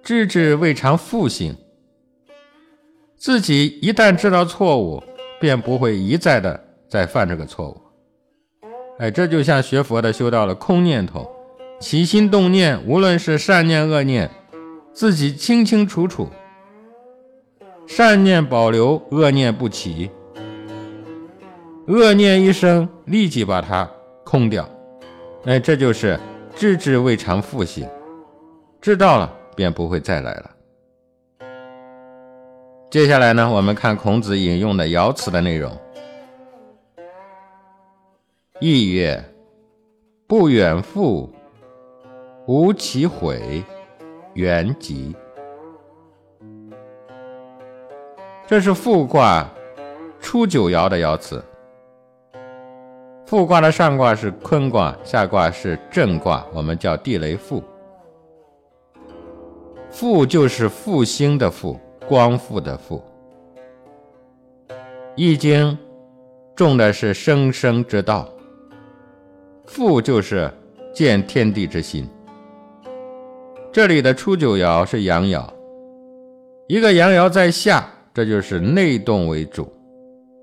[0.02, 1.56] 知之未尝复行，
[3.16, 5.02] 自己一旦知道错误，
[5.40, 7.80] 便不会一再的再犯这个错误。
[8.98, 11.26] 哎，这就像学佛的修到了空念头，
[11.80, 14.30] 起心动念，无论是善念恶念，
[14.92, 16.28] 自己清清楚楚，
[17.86, 20.10] 善念保留，恶念不起，
[21.86, 23.90] 恶念一生，立即把它
[24.24, 24.68] 空掉。
[25.44, 26.18] 哎，这就是。
[26.56, 27.84] 知之未尝复行，
[28.80, 30.50] 知道了便不会再来了。
[32.88, 35.76] 接下来呢，我们看孔子引用的爻辞的内容。
[38.60, 39.20] 意曰：
[40.28, 41.28] 不远复，
[42.46, 43.64] 无其悔，
[44.34, 45.16] 原吉。
[48.46, 49.48] 这是复卦
[50.20, 51.42] 初九爻的爻辞。
[53.26, 57.62] 复卦的上卦是坤卦，下卦是震卦，我们叫地雷复。
[59.90, 63.02] 复就是复兴的复，光复的复。
[65.16, 65.76] 易经
[66.54, 68.28] 重的是生生之道，
[69.64, 70.52] 复就是
[70.92, 72.06] 见天地之心。
[73.72, 75.42] 这里的初九爻是阳爻，
[76.66, 79.70] 一个阳爻在下，这就是内动为主，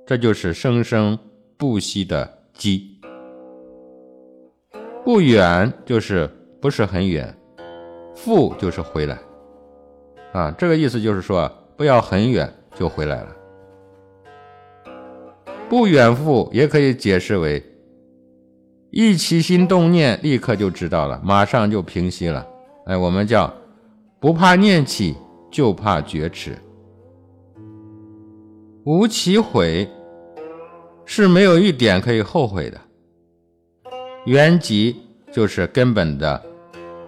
[0.05, 1.17] 这就是生生
[1.57, 2.37] 不息的。
[2.53, 2.99] 机
[5.03, 6.29] 不远就是
[6.61, 7.35] 不是很远，
[8.13, 9.17] 复就是回来
[10.31, 13.35] 啊，这个意思就是说不要很远就回来了。
[15.67, 17.63] 不远复也可以解释为
[18.91, 22.45] 一起心动念立刻就知道了，马上就平息了。
[22.85, 23.51] 哎，我们叫
[24.19, 25.15] 不怕念起，
[25.49, 26.55] 就怕觉迟。
[28.83, 29.89] 无其悔。
[31.03, 32.79] 是没有一点可以后悔的，
[34.25, 34.95] 原吉
[35.29, 36.41] 就是根本的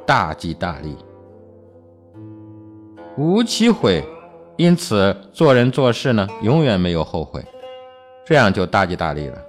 [0.05, 0.93] 大吉大利，
[3.15, 4.03] 无其悔，
[4.57, 7.45] 因此做人做事呢，永远没有后悔，
[8.25, 9.41] 这样就大吉大利了。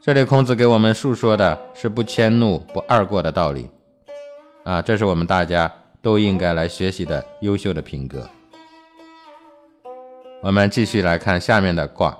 [0.00, 3.68] 这里孔子给我们述说的是不迁怒、不贰过的道理，
[4.62, 5.70] 啊，这是我们大家
[6.00, 8.26] 都应该来学习的优秀的品格。
[10.44, 12.14] 我们继续来看下面的卦。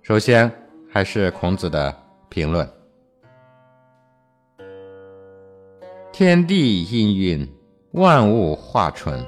[0.00, 0.50] 首先
[0.90, 1.94] 还是孔子的
[2.30, 2.66] 评论：
[6.10, 7.46] 天地氤氲，
[7.90, 9.20] 万物化纯；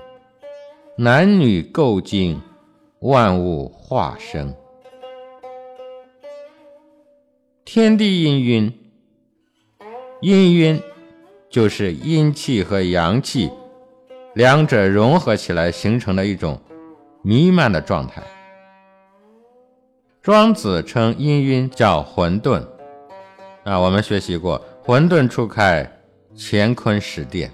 [0.96, 2.40] 男女构精，
[3.00, 4.54] 万物化生。
[7.66, 8.72] 天地氤氲，
[10.22, 10.82] 氤氲
[11.50, 13.50] 就是阴气和阳气
[14.32, 16.58] 两者融合起来形成的一种。
[17.22, 18.22] 弥漫的状态。
[20.22, 22.62] 庄子称氤氲叫混沌，
[23.64, 25.90] 啊，我们学习过，混沌初开，
[26.36, 27.48] 乾坤始奠。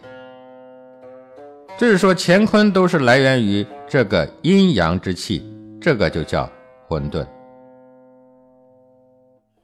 [1.79, 5.45] 就是说乾坤都是来源于这个阴阳之气，
[5.81, 6.51] 这个就叫
[6.87, 7.27] 混沌。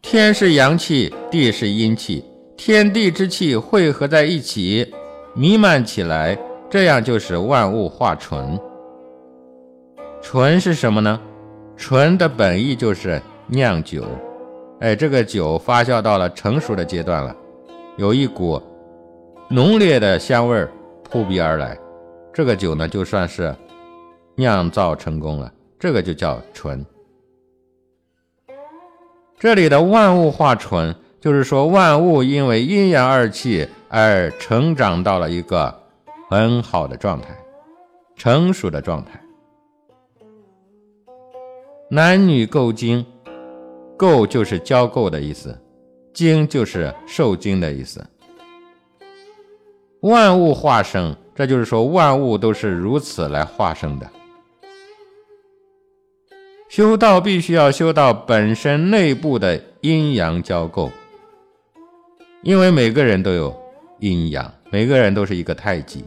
[0.03, 2.24] 天是阳气，地是阴气，
[2.57, 4.92] 天地之气汇合在一起，
[5.34, 6.38] 弥漫起来，
[6.70, 8.59] 这样就是万物化纯。
[10.22, 11.18] 醇是什么呢？
[11.76, 14.04] 醇的本意就是酿酒。
[14.80, 17.34] 哎，这个酒发酵到了成熟的阶段了，
[17.96, 18.62] 有一股
[19.48, 20.66] 浓烈的香味
[21.02, 21.76] 扑鼻而来，
[22.32, 23.54] 这个酒呢就算是
[24.36, 26.84] 酿造成功了，这个就叫醇。
[29.38, 35.74] 这里的万物化纯，就是说万物因为阴阳二气而成长到了一个
[36.28, 37.28] 很好的状态，
[38.16, 39.20] 成熟的状态。
[41.93, 43.05] 男女构精，
[43.97, 45.61] 构就是交构的意思，
[46.14, 48.01] 精就是受精的意思。
[50.03, 54.09] 万物化生，这就是说万物都是如此来化生的。
[56.68, 60.88] 修道必须要修到本身内部的阴阳交构，
[62.45, 63.53] 因为每个人都有
[63.99, 66.05] 阴阳，每个人都是一个太极。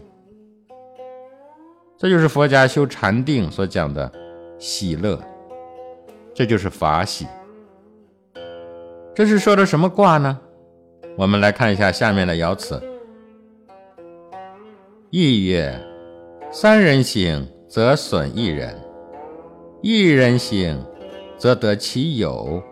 [1.98, 4.10] 这就是佛家修禅定所讲的
[4.58, 5.22] 喜乐，
[6.34, 7.28] 这就是法喜。
[9.16, 10.40] 这是说的什么卦呢？
[11.16, 12.82] 我们来看一下下面的爻辞：
[15.12, 15.80] 意曰：
[16.52, 18.76] 三人行，则损一人。
[19.84, 20.84] 一人行，
[21.38, 22.64] 则得其有，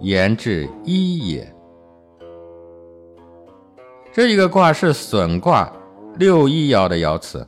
[0.00, 1.50] 言之一也。
[4.12, 5.72] 这一个卦是损卦
[6.18, 7.46] 六一爻的爻辞。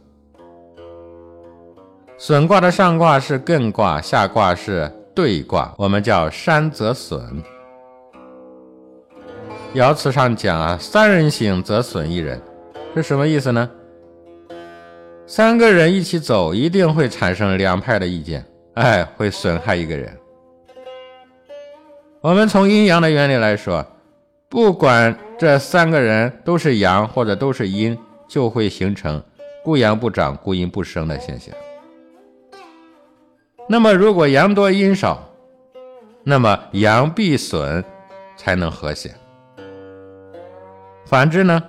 [2.17, 7.43] 损卦的上卦是艮卦，下卦是兑卦，我们叫山则损。
[9.75, 12.41] 爻辞上讲啊，三人行则损一人，
[12.95, 13.69] 是什么意思呢？
[15.27, 18.47] 三个人一起走，一定会产生两派的意见。
[18.75, 20.17] 哎，会损害一个人。
[22.21, 23.85] 我们从阴阳的原理来说，
[24.49, 27.99] 不管这三个人都是阳或者都是阴，
[28.29, 29.21] 就会形成
[29.65, 31.53] 孤阳不长、孤阴不生的现象。
[33.71, 35.29] 那么，如果阳多阴少，
[36.25, 37.85] 那么阳必损，
[38.35, 39.15] 才能和谐。
[41.05, 41.63] 反之呢，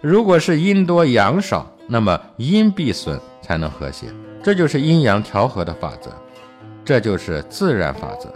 [0.00, 4.06] 如果是阴多阳少，那么阴必损，才能和谐。
[4.42, 6.10] 这就是阴阳调和的法则。
[6.84, 8.32] 这就是自然法则。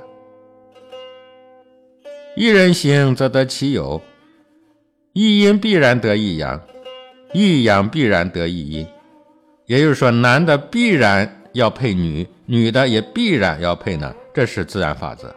[2.37, 4.01] 一人行则得其有，
[5.14, 6.61] 一阴必然得一阳，
[7.33, 8.87] 一阳必然得一阴。
[9.64, 15.34] 也就是说，男的必然要配女，女的也必然要配男，这是自然法则。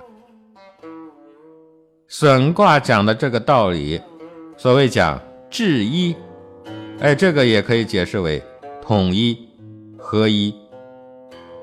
[2.07, 3.99] 损卦讲的这个道理，
[4.57, 6.16] 所谓讲制一，
[6.99, 8.41] 哎，这个也可以解释为
[8.82, 9.38] 统一、
[9.97, 10.53] 合一。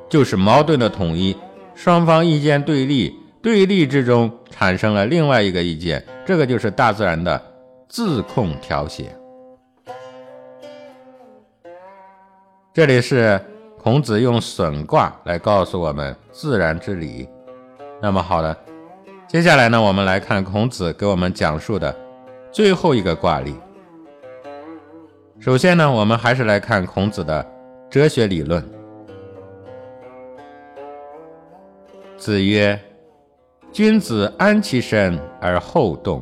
[0.09, 1.37] 就是矛盾的统一，
[1.75, 7.41] 双方意见对立，对立之中产生了另外一个意见，这个就是大自然的
[7.89, 9.15] 自控调谐。
[12.73, 13.41] 这里是
[13.87, 17.29] 孔子用损卦来告诉我们自然之理。
[18.03, 18.59] 那么好了，
[19.29, 21.95] 接下来呢，我们来看孔子给我们讲述的
[22.51, 23.55] 最后一个卦例。
[25.39, 27.47] 首先呢，我们还是来看孔子的
[27.89, 28.61] 哲学理论。
[32.17, 32.77] 子曰
[33.71, 36.21] ：“君子安其身而后动，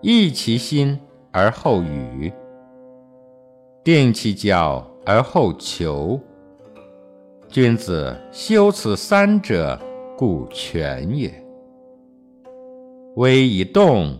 [0.00, 0.96] 抑其心
[1.32, 2.32] 而后语，
[3.82, 6.20] 定其教而后求。
[7.48, 9.78] 君子修此三者，
[10.16, 11.32] 故全也。
[13.16, 14.18] 威以动，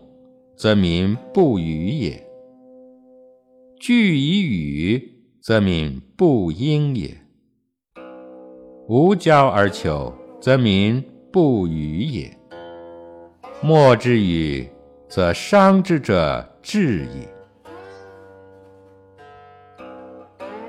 [0.56, 2.12] 则民不语也；
[3.80, 7.10] 惧以语，则民不应也。”
[8.86, 12.30] 无交而求，则民不语也。
[13.62, 14.68] 莫之与，
[15.08, 17.26] 则伤之者至矣。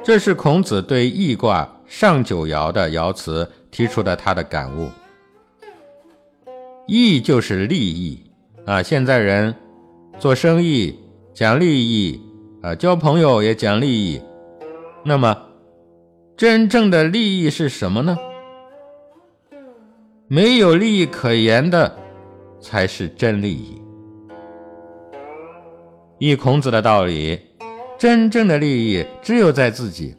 [0.06, 4.88] 这是孔子对易卦上九爻的爻辞提出的他的感悟。
[6.86, 8.24] 义就是利益
[8.68, 8.84] 啊！
[8.84, 9.56] 现在人
[10.20, 11.00] 做生意
[11.34, 12.22] 讲利益
[12.62, 14.22] 啊，交朋友也讲利益，
[15.04, 15.36] 那么。
[16.38, 18.16] 真正的利益是什么呢？
[20.28, 21.98] 没有利益可言的，
[22.60, 23.82] 才是真利益。
[26.20, 27.40] 以孔子的道理，
[27.98, 30.16] 真正的利益只有在自己，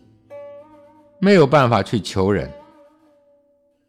[1.19, 2.51] 没有办法去求人。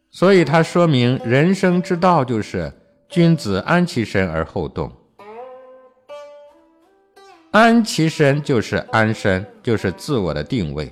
[0.09, 2.71] 所以他说明人生之道就是
[3.07, 4.91] 君子安其身而后动。
[7.51, 10.91] 安其身就是安身，就是自我的定位。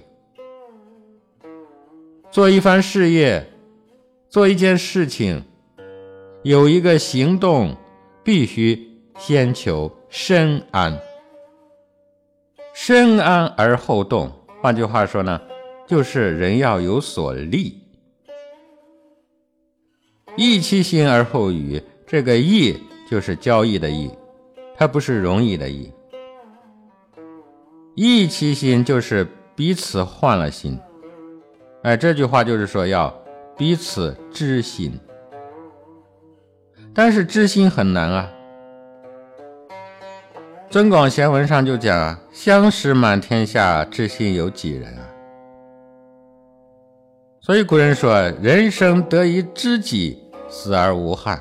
[2.31, 3.45] 做一番事业，
[4.29, 5.43] 做一件事情，
[6.43, 7.75] 有一个行动，
[8.23, 10.97] 必须先求身安，
[12.77, 14.29] 深安而后动。
[14.61, 15.39] 换句话说呢，
[15.87, 17.81] 就是人要有所立。
[20.35, 22.77] 易其心而后语，这个意
[23.09, 24.11] 就是交易的意，
[24.75, 25.89] 它不是容易的易。
[27.95, 30.77] 易其心就是彼此换了心。
[31.83, 33.09] 哎，这句话就是说要
[33.57, 34.99] 彼此知心，
[36.93, 38.29] 但是知心很难啊。
[40.75, 45.07] 《增广贤文》上就讲啊：“相识满天下，知心有几人啊？”
[47.39, 48.13] 所以古人说
[48.43, 51.39] ：“人生得一知己，死而无憾。”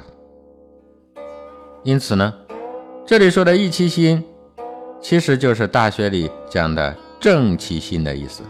[1.82, 2.32] 因此呢，
[3.04, 4.24] 这里说的义其心，
[5.00, 8.44] 其实就是《大学》里讲的正其心的意思。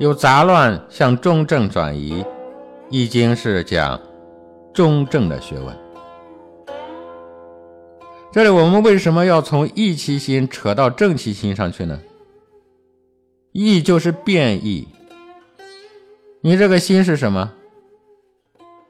[0.00, 2.20] 由杂乱向中正转移，
[2.90, 3.96] 《易经》是讲
[4.74, 5.85] 中正的学问。
[8.36, 11.98] 这里我们为什么要从易其心扯到正其心上去呢？
[13.52, 14.86] 易就是变异，
[16.42, 17.50] 你这个心是什么？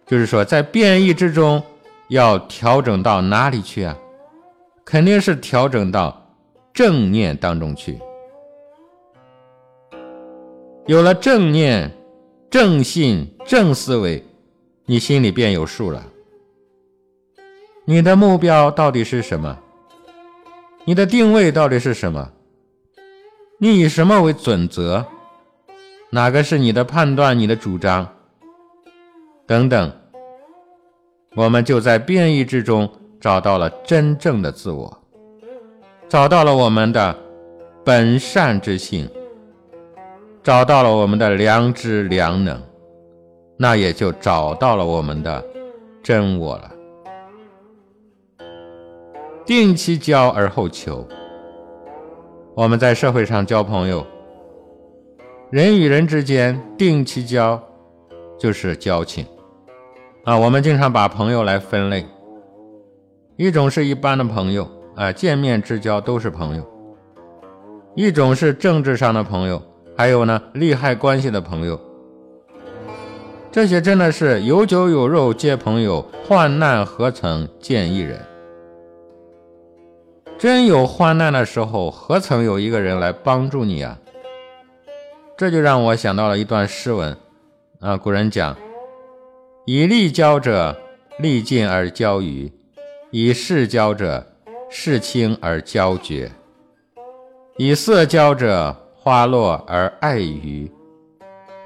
[0.05, 1.63] 就是说在变异之中
[2.09, 3.97] 要调整到哪里去啊？
[4.85, 6.29] 肯定是调整到
[6.75, 8.01] 正念当中去。
[10.87, 11.89] 有了正念、
[12.51, 14.25] 正信、正思维，
[14.87, 16.05] 你心里便有数了。
[17.89, 19.57] 你的目标到底是什么？
[20.85, 22.29] 你的定位到底是什么？
[23.59, 25.07] 你以什么为准则？
[26.11, 28.09] 哪个是你的判断、你的主张？
[29.47, 29.93] 等等，
[31.37, 35.01] 我们就在变异之中找到了真正的自我，
[36.09, 37.17] 找到了我们的
[37.85, 39.09] 本善之性。
[40.43, 42.61] 找到了我们的良知良能，
[43.57, 45.45] 那也就找到了我们的
[46.03, 46.73] 真我了。
[49.47, 51.07] 定期交而后求。
[52.57, 54.05] 我们在社会上交朋友，
[55.51, 57.63] 人与人之间定期交，
[58.37, 59.25] 就是交情
[60.25, 60.37] 啊。
[60.37, 62.05] 我们经常把朋友来分类，
[63.37, 66.63] 一种是一般的朋友啊，见面之交都是朋友；
[67.95, 69.63] 一种是政治上的朋友。
[69.97, 71.81] 还有呢，利害关系的朋友，
[73.53, 78.21] 这些真的是有酒有肉皆朋友，患难何曾见一人？
[80.39, 83.99] 真有患难的时候，何曾有一个人来帮助你啊？
[85.37, 87.17] 这就让我想到了一段诗文
[87.81, 88.57] 啊，古人讲：
[89.65, 90.77] 以利交者，
[91.19, 92.51] 利尽而交余；
[93.11, 94.27] 以势交者，
[94.69, 96.31] 势轻而交绝；
[97.57, 98.77] 以色交者。
[98.99, 100.69] 花落而爱鱼，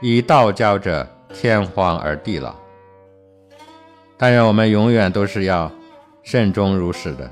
[0.03, 2.55] 以道交者，天荒而地老。
[4.19, 5.73] 但愿我们永远都是要
[6.23, 7.31] 慎终如始的，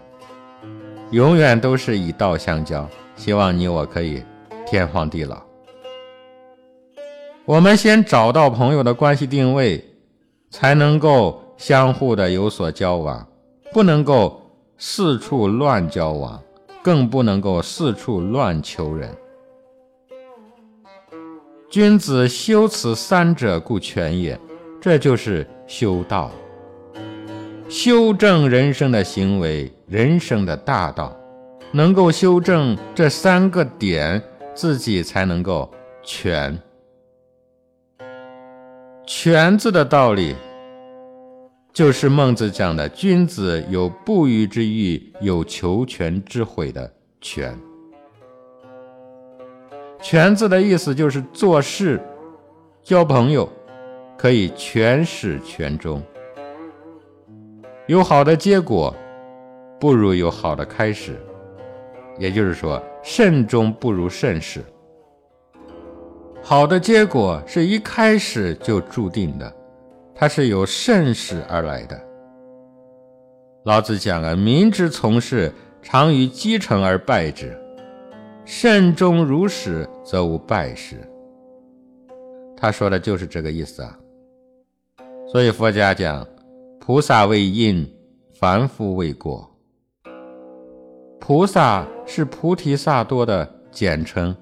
[1.11, 2.89] 永远都是以道相交。
[3.17, 4.23] 希望你我可以
[4.67, 5.43] 天荒地老。
[7.45, 9.85] 我们先找到朋友的关系定位，
[10.51, 13.27] 才能够相互的有所交往，
[13.73, 14.41] 不能够
[14.77, 16.41] 四处乱交往，
[16.83, 19.11] 更不能够四处乱求人。
[21.71, 24.39] 君子修此三者，故全也。
[24.81, 26.31] 这就是修道，
[27.69, 31.15] 修正人生的行为，人生的大道。
[31.71, 34.23] 能够修正这三个点，
[34.55, 35.71] 自己才能够
[36.03, 36.59] 全。
[39.07, 40.35] 全字的道理，
[41.71, 46.91] 就是孟子讲的：君子有不虞之欲，有求全之悔的
[47.21, 47.55] 全。
[50.01, 52.01] 全字的意思就是做事、
[52.83, 53.47] 交朋友，
[54.17, 56.03] 可以全始全终。
[57.89, 58.95] 有好的结果，
[59.81, 61.17] 不如有好的开始。
[62.19, 64.63] 也就是说，慎终不如慎始。
[66.43, 69.51] 好的结果是一开始就注定的，
[70.15, 71.99] 它是由慎始而来的。
[73.65, 77.59] 老子讲啊，民之从事，常于积成而败之。
[78.45, 80.97] 慎终如始，则无败事。
[82.55, 83.99] 他说的就是这个意思啊。
[85.27, 86.27] 所以佛家讲，
[86.89, 87.87] 菩萨为因，
[88.41, 89.47] 凡夫为果。
[91.21, 94.35] 菩萨是菩提萨多的简称，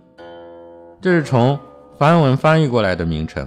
[1.00, 1.58] 这是从
[1.98, 3.44] 梵文翻译过来的名称。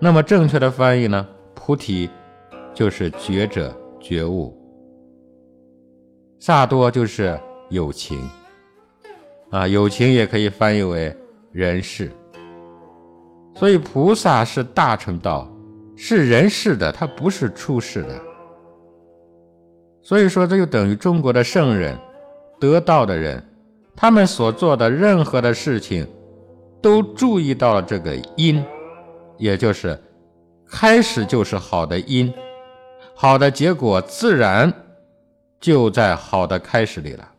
[0.00, 1.28] 那么正确的翻译呢？
[1.54, 2.08] 菩提
[2.72, 4.56] 就是觉者、觉悟，
[6.40, 7.38] 萨多就是
[7.68, 8.18] 有情。
[9.50, 11.14] 啊，友情也可以翻译为
[11.50, 12.10] 人事。
[13.54, 15.46] 所以菩萨是大乘道，
[16.04, 18.20] 是人世的，他不是出世的。
[20.02, 21.96] 所以说，这就等于中国的圣人、
[22.58, 23.40] 得道的人，
[23.94, 26.04] 他们所做的任何的事情，
[26.82, 28.60] 都注意到了这个因，
[29.38, 29.96] 也就是
[30.68, 32.34] 开始就是好的因，
[33.14, 34.72] 好的结果自然
[35.60, 37.32] 就在好的开始里了。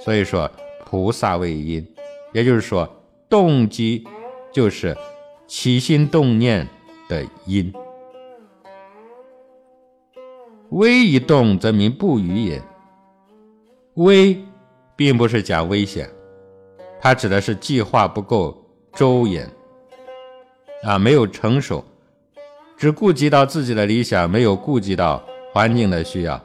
[0.00, 0.50] 所以说，
[0.84, 1.86] 菩萨为因，
[2.32, 2.88] 也就是说，
[3.28, 4.04] 动机
[4.52, 4.96] 就是
[5.46, 6.66] 起心动念
[7.08, 7.72] 的因。
[10.70, 12.62] 危一动则民不语也。
[13.94, 14.38] 危，
[14.94, 16.08] 并不是讲危险，
[17.00, 18.56] 它指的是计划不够
[18.92, 19.50] 周延，
[20.84, 21.84] 啊，没有成熟，
[22.76, 26.40] 只顾及到自己的理想，没有顾及到环境的需要，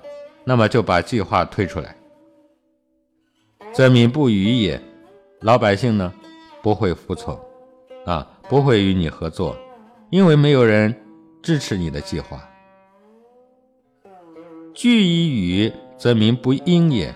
[0.45, 1.95] 那么就把计划推出来，
[3.71, 4.81] 则民不语也。
[5.41, 6.13] 老百姓呢，
[6.61, 7.37] 不会服从，
[8.05, 9.55] 啊，不会与你合作，
[10.13, 10.93] 因为没有人
[11.41, 12.47] 支持你的计划。
[14.71, 17.11] 惧以语，则民不应也。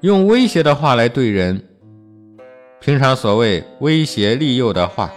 [0.00, 1.62] 用威胁的话来对人，
[2.80, 5.12] 平常所谓威胁利诱的话，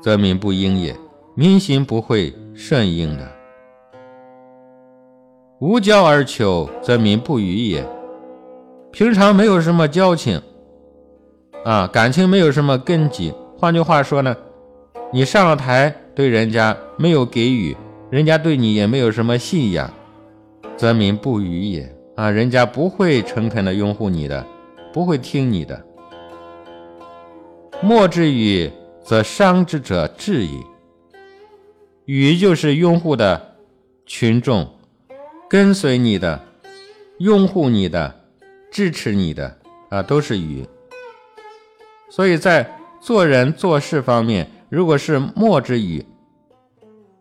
[0.00, 0.96] 则民不应也，
[1.34, 3.30] 民心不会顺应的。
[5.60, 7.86] 无交而求，则民不语也。
[8.92, 10.40] 平常没有什么交情，
[11.66, 13.30] 啊，感情没有什么根基。
[13.58, 14.34] 换句话说呢，
[15.12, 17.76] 你上了台对人家没有给予，
[18.10, 19.92] 人家对你也没有什么信仰。
[20.76, 24.46] 则民不与也啊，人家不会诚恳的拥护你的，
[24.92, 25.82] 不会听你的。
[27.80, 28.70] 莫之语，
[29.02, 30.62] 则伤之者至矣。
[32.04, 33.56] 语就是拥护的
[34.04, 34.68] 群众，
[35.48, 36.40] 跟随你的、
[37.18, 38.22] 拥护你的、
[38.70, 39.56] 支持你的
[39.88, 40.66] 啊，都是语。
[42.10, 46.04] 所以在做人做事方面，如果是莫之语，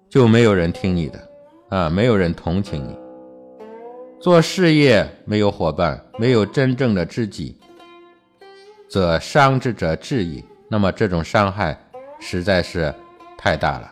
[0.10, 1.30] 就没有人听你的
[1.70, 2.98] 啊，没有人同情你。
[4.20, 7.56] 做事业没有伙伴，没有真正的知己，
[8.90, 10.44] 则伤之者至矣。
[10.68, 11.78] 那么这种伤害
[12.20, 12.92] 实在是
[13.38, 13.92] 太大了。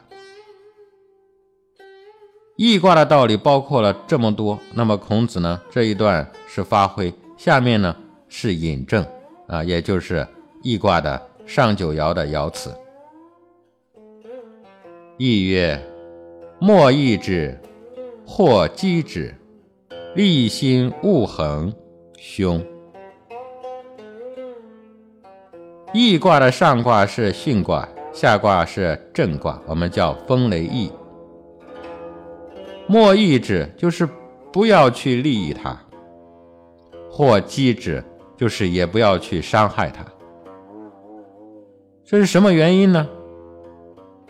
[2.56, 7.96] 易卦的道理包括了这么多，那么孔子呢这一段是发挥，下面呢
[8.28, 9.06] 是引证
[9.48, 10.28] 啊，也就是
[10.64, 12.76] 易卦的上九爻的爻辞。
[15.18, 15.80] 易曰：
[16.60, 17.56] 莫易之，
[18.26, 19.34] 或击之。
[20.16, 21.72] 立心勿恒，
[22.18, 22.64] 凶。
[25.94, 30.92] 易卦的上卦是巽卦，下卦是震卦，我们叫风雷易。
[32.88, 34.08] 莫易之，就是
[34.52, 35.78] 不要去利益他；
[37.10, 38.04] 或击之，
[38.36, 40.04] 就是也不要去伤害他。
[42.04, 43.08] 这是什么原因呢？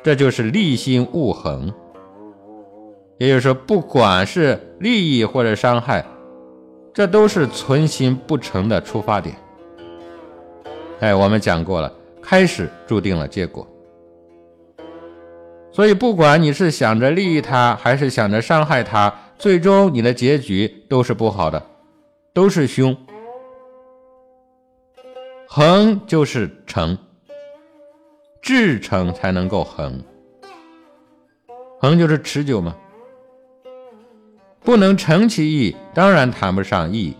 [0.03, 1.73] 这就是立心勿横。
[3.17, 6.05] 也就是说，不管是利益或者伤害，
[6.93, 9.35] 这都是存心不成的出发点。
[10.99, 11.91] 哎，我们讲过了，
[12.21, 13.65] 开始注定了结果。
[15.71, 21.65] 所以，不管你是想着利益他，还是想着伤害他，最终你的结局都是不好的，
[22.33, 22.95] 都是凶。
[25.47, 26.97] 恒就是成，
[28.43, 30.03] 至诚才能够恒，
[31.79, 32.75] 恒就是持久嘛。
[34.59, 37.15] 不能成其意，当然谈不上义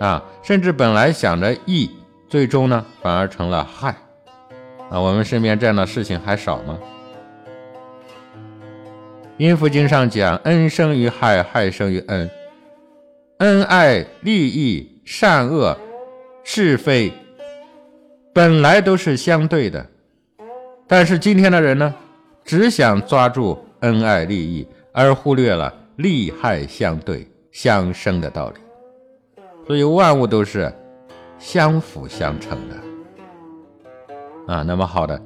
[0.00, 0.24] 啊！
[0.42, 1.88] 甚至本来想着义，
[2.28, 3.96] 最终呢反而成了害
[4.90, 5.00] 啊！
[5.00, 6.76] 我们身边这样的事情还少吗？
[9.36, 12.28] 《阴符经》上讲：“恩生于害，害生于恩。
[13.38, 15.78] 恩爱、利益、善恶、
[16.42, 17.12] 是非，
[18.32, 19.86] 本来都是相对的。
[20.90, 21.94] 但是今天的人呢，
[22.44, 28.56] 只想抓住恩爱利益，而忽略了。”利害相对相生的道理，
[29.66, 30.72] 所以万物都是
[31.38, 34.62] 相辅相成的啊。
[34.62, 35.20] 那么好的，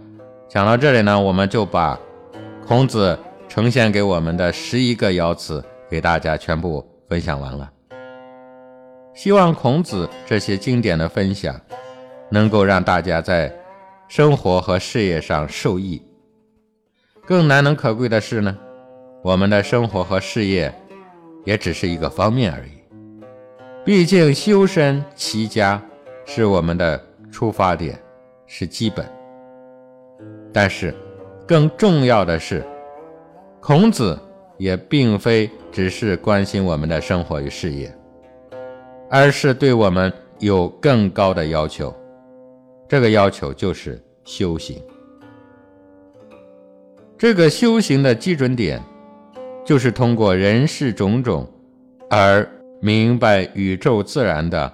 [0.48, 1.96] 讲到这里呢，我们就把
[2.66, 3.16] 孔子
[3.48, 7.70] 呈现给我们的十一个爻辞给大家全部分享完了。
[9.14, 11.54] 希望孔子这些经典的分享，
[12.30, 13.54] 能够让大家在
[14.08, 16.02] 生活和事业上受益。
[17.26, 18.56] 更难能可贵的是呢。
[19.22, 20.70] 我们的生活和事业
[21.46, 22.72] 也只是一个方面而已，
[23.82, 25.82] 毕竟修身齐家
[26.26, 27.02] 是我们的
[27.32, 27.98] 出发点，
[28.46, 29.06] 是基本。
[30.52, 30.94] 但是，
[31.46, 32.62] 更重要的是，
[33.60, 34.20] 孔子
[34.58, 37.90] 也并非只是关心我们的生活与事业，
[39.08, 41.96] 而是对我们有更高的要求。
[42.94, 44.80] 这个要求就是修行。
[47.18, 48.80] 这个修行的基准点，
[49.64, 51.44] 就是通过人世种种
[52.08, 52.48] 而
[52.80, 54.72] 明白宇宙自然的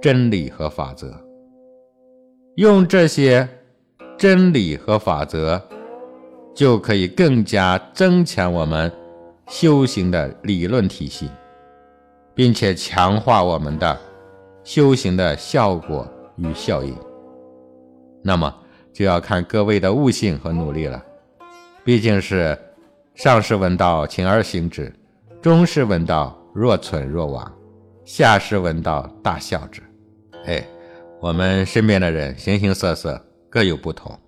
[0.00, 1.14] 真理和法则。
[2.54, 3.46] 用这些
[4.16, 5.62] 真理和法则，
[6.54, 8.90] 就可以更加增强我们
[9.46, 11.28] 修行的理论体系，
[12.34, 14.00] 并且强化我们的
[14.64, 16.96] 修行的效果与效应。
[18.22, 18.54] 那么，
[18.92, 21.02] 就要看各位的悟性和努力了。
[21.84, 22.58] 毕竟是
[23.14, 24.92] 上士闻道，勤而行之；
[25.40, 27.44] 中士闻道，若存若亡；
[28.04, 29.82] 下士闻道，大笑之。
[30.46, 30.62] 哎，
[31.20, 34.18] 我们身边的人形形色色，各有不同。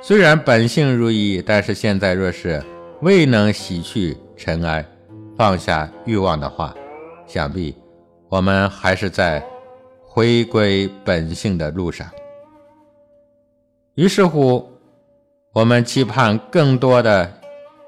[0.00, 2.62] 虽然本性如一，但是现在若是
[3.02, 4.84] 未能洗去尘埃，
[5.36, 6.74] 放下欲望的话，
[7.26, 7.74] 想必
[8.28, 9.44] 我们还是在
[10.04, 12.08] 回归本性的路上。
[13.98, 14.64] 于是乎。
[15.54, 17.32] 我们期盼更多的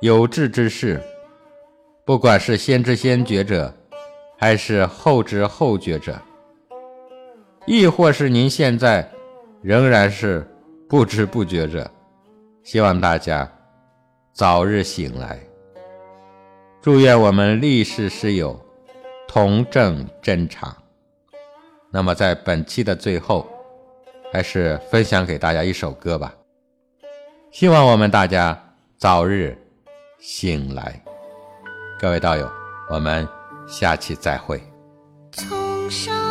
[0.01, 1.01] 有志之士，
[2.05, 3.73] 不管是先知先觉者，
[4.37, 6.21] 还是后知后觉者，
[7.65, 9.09] 亦或是您现在
[9.63, 10.45] 仍然是
[10.89, 11.89] 不知不觉者，
[12.65, 13.49] 希望大家
[14.33, 15.39] 早日醒来。
[16.83, 18.59] 祝愿我们历世师友
[19.29, 20.75] 同证真常。
[21.93, 23.47] 那么，在本期的最后，
[24.33, 26.35] 还是分享给大家一首歌吧。
[27.51, 28.57] 希望我们大家
[28.97, 29.57] 早日
[30.19, 31.03] 醒来，
[31.99, 32.51] 各位道友，
[32.91, 33.27] 我们
[33.67, 34.63] 下期再会。
[35.33, 36.30] 从生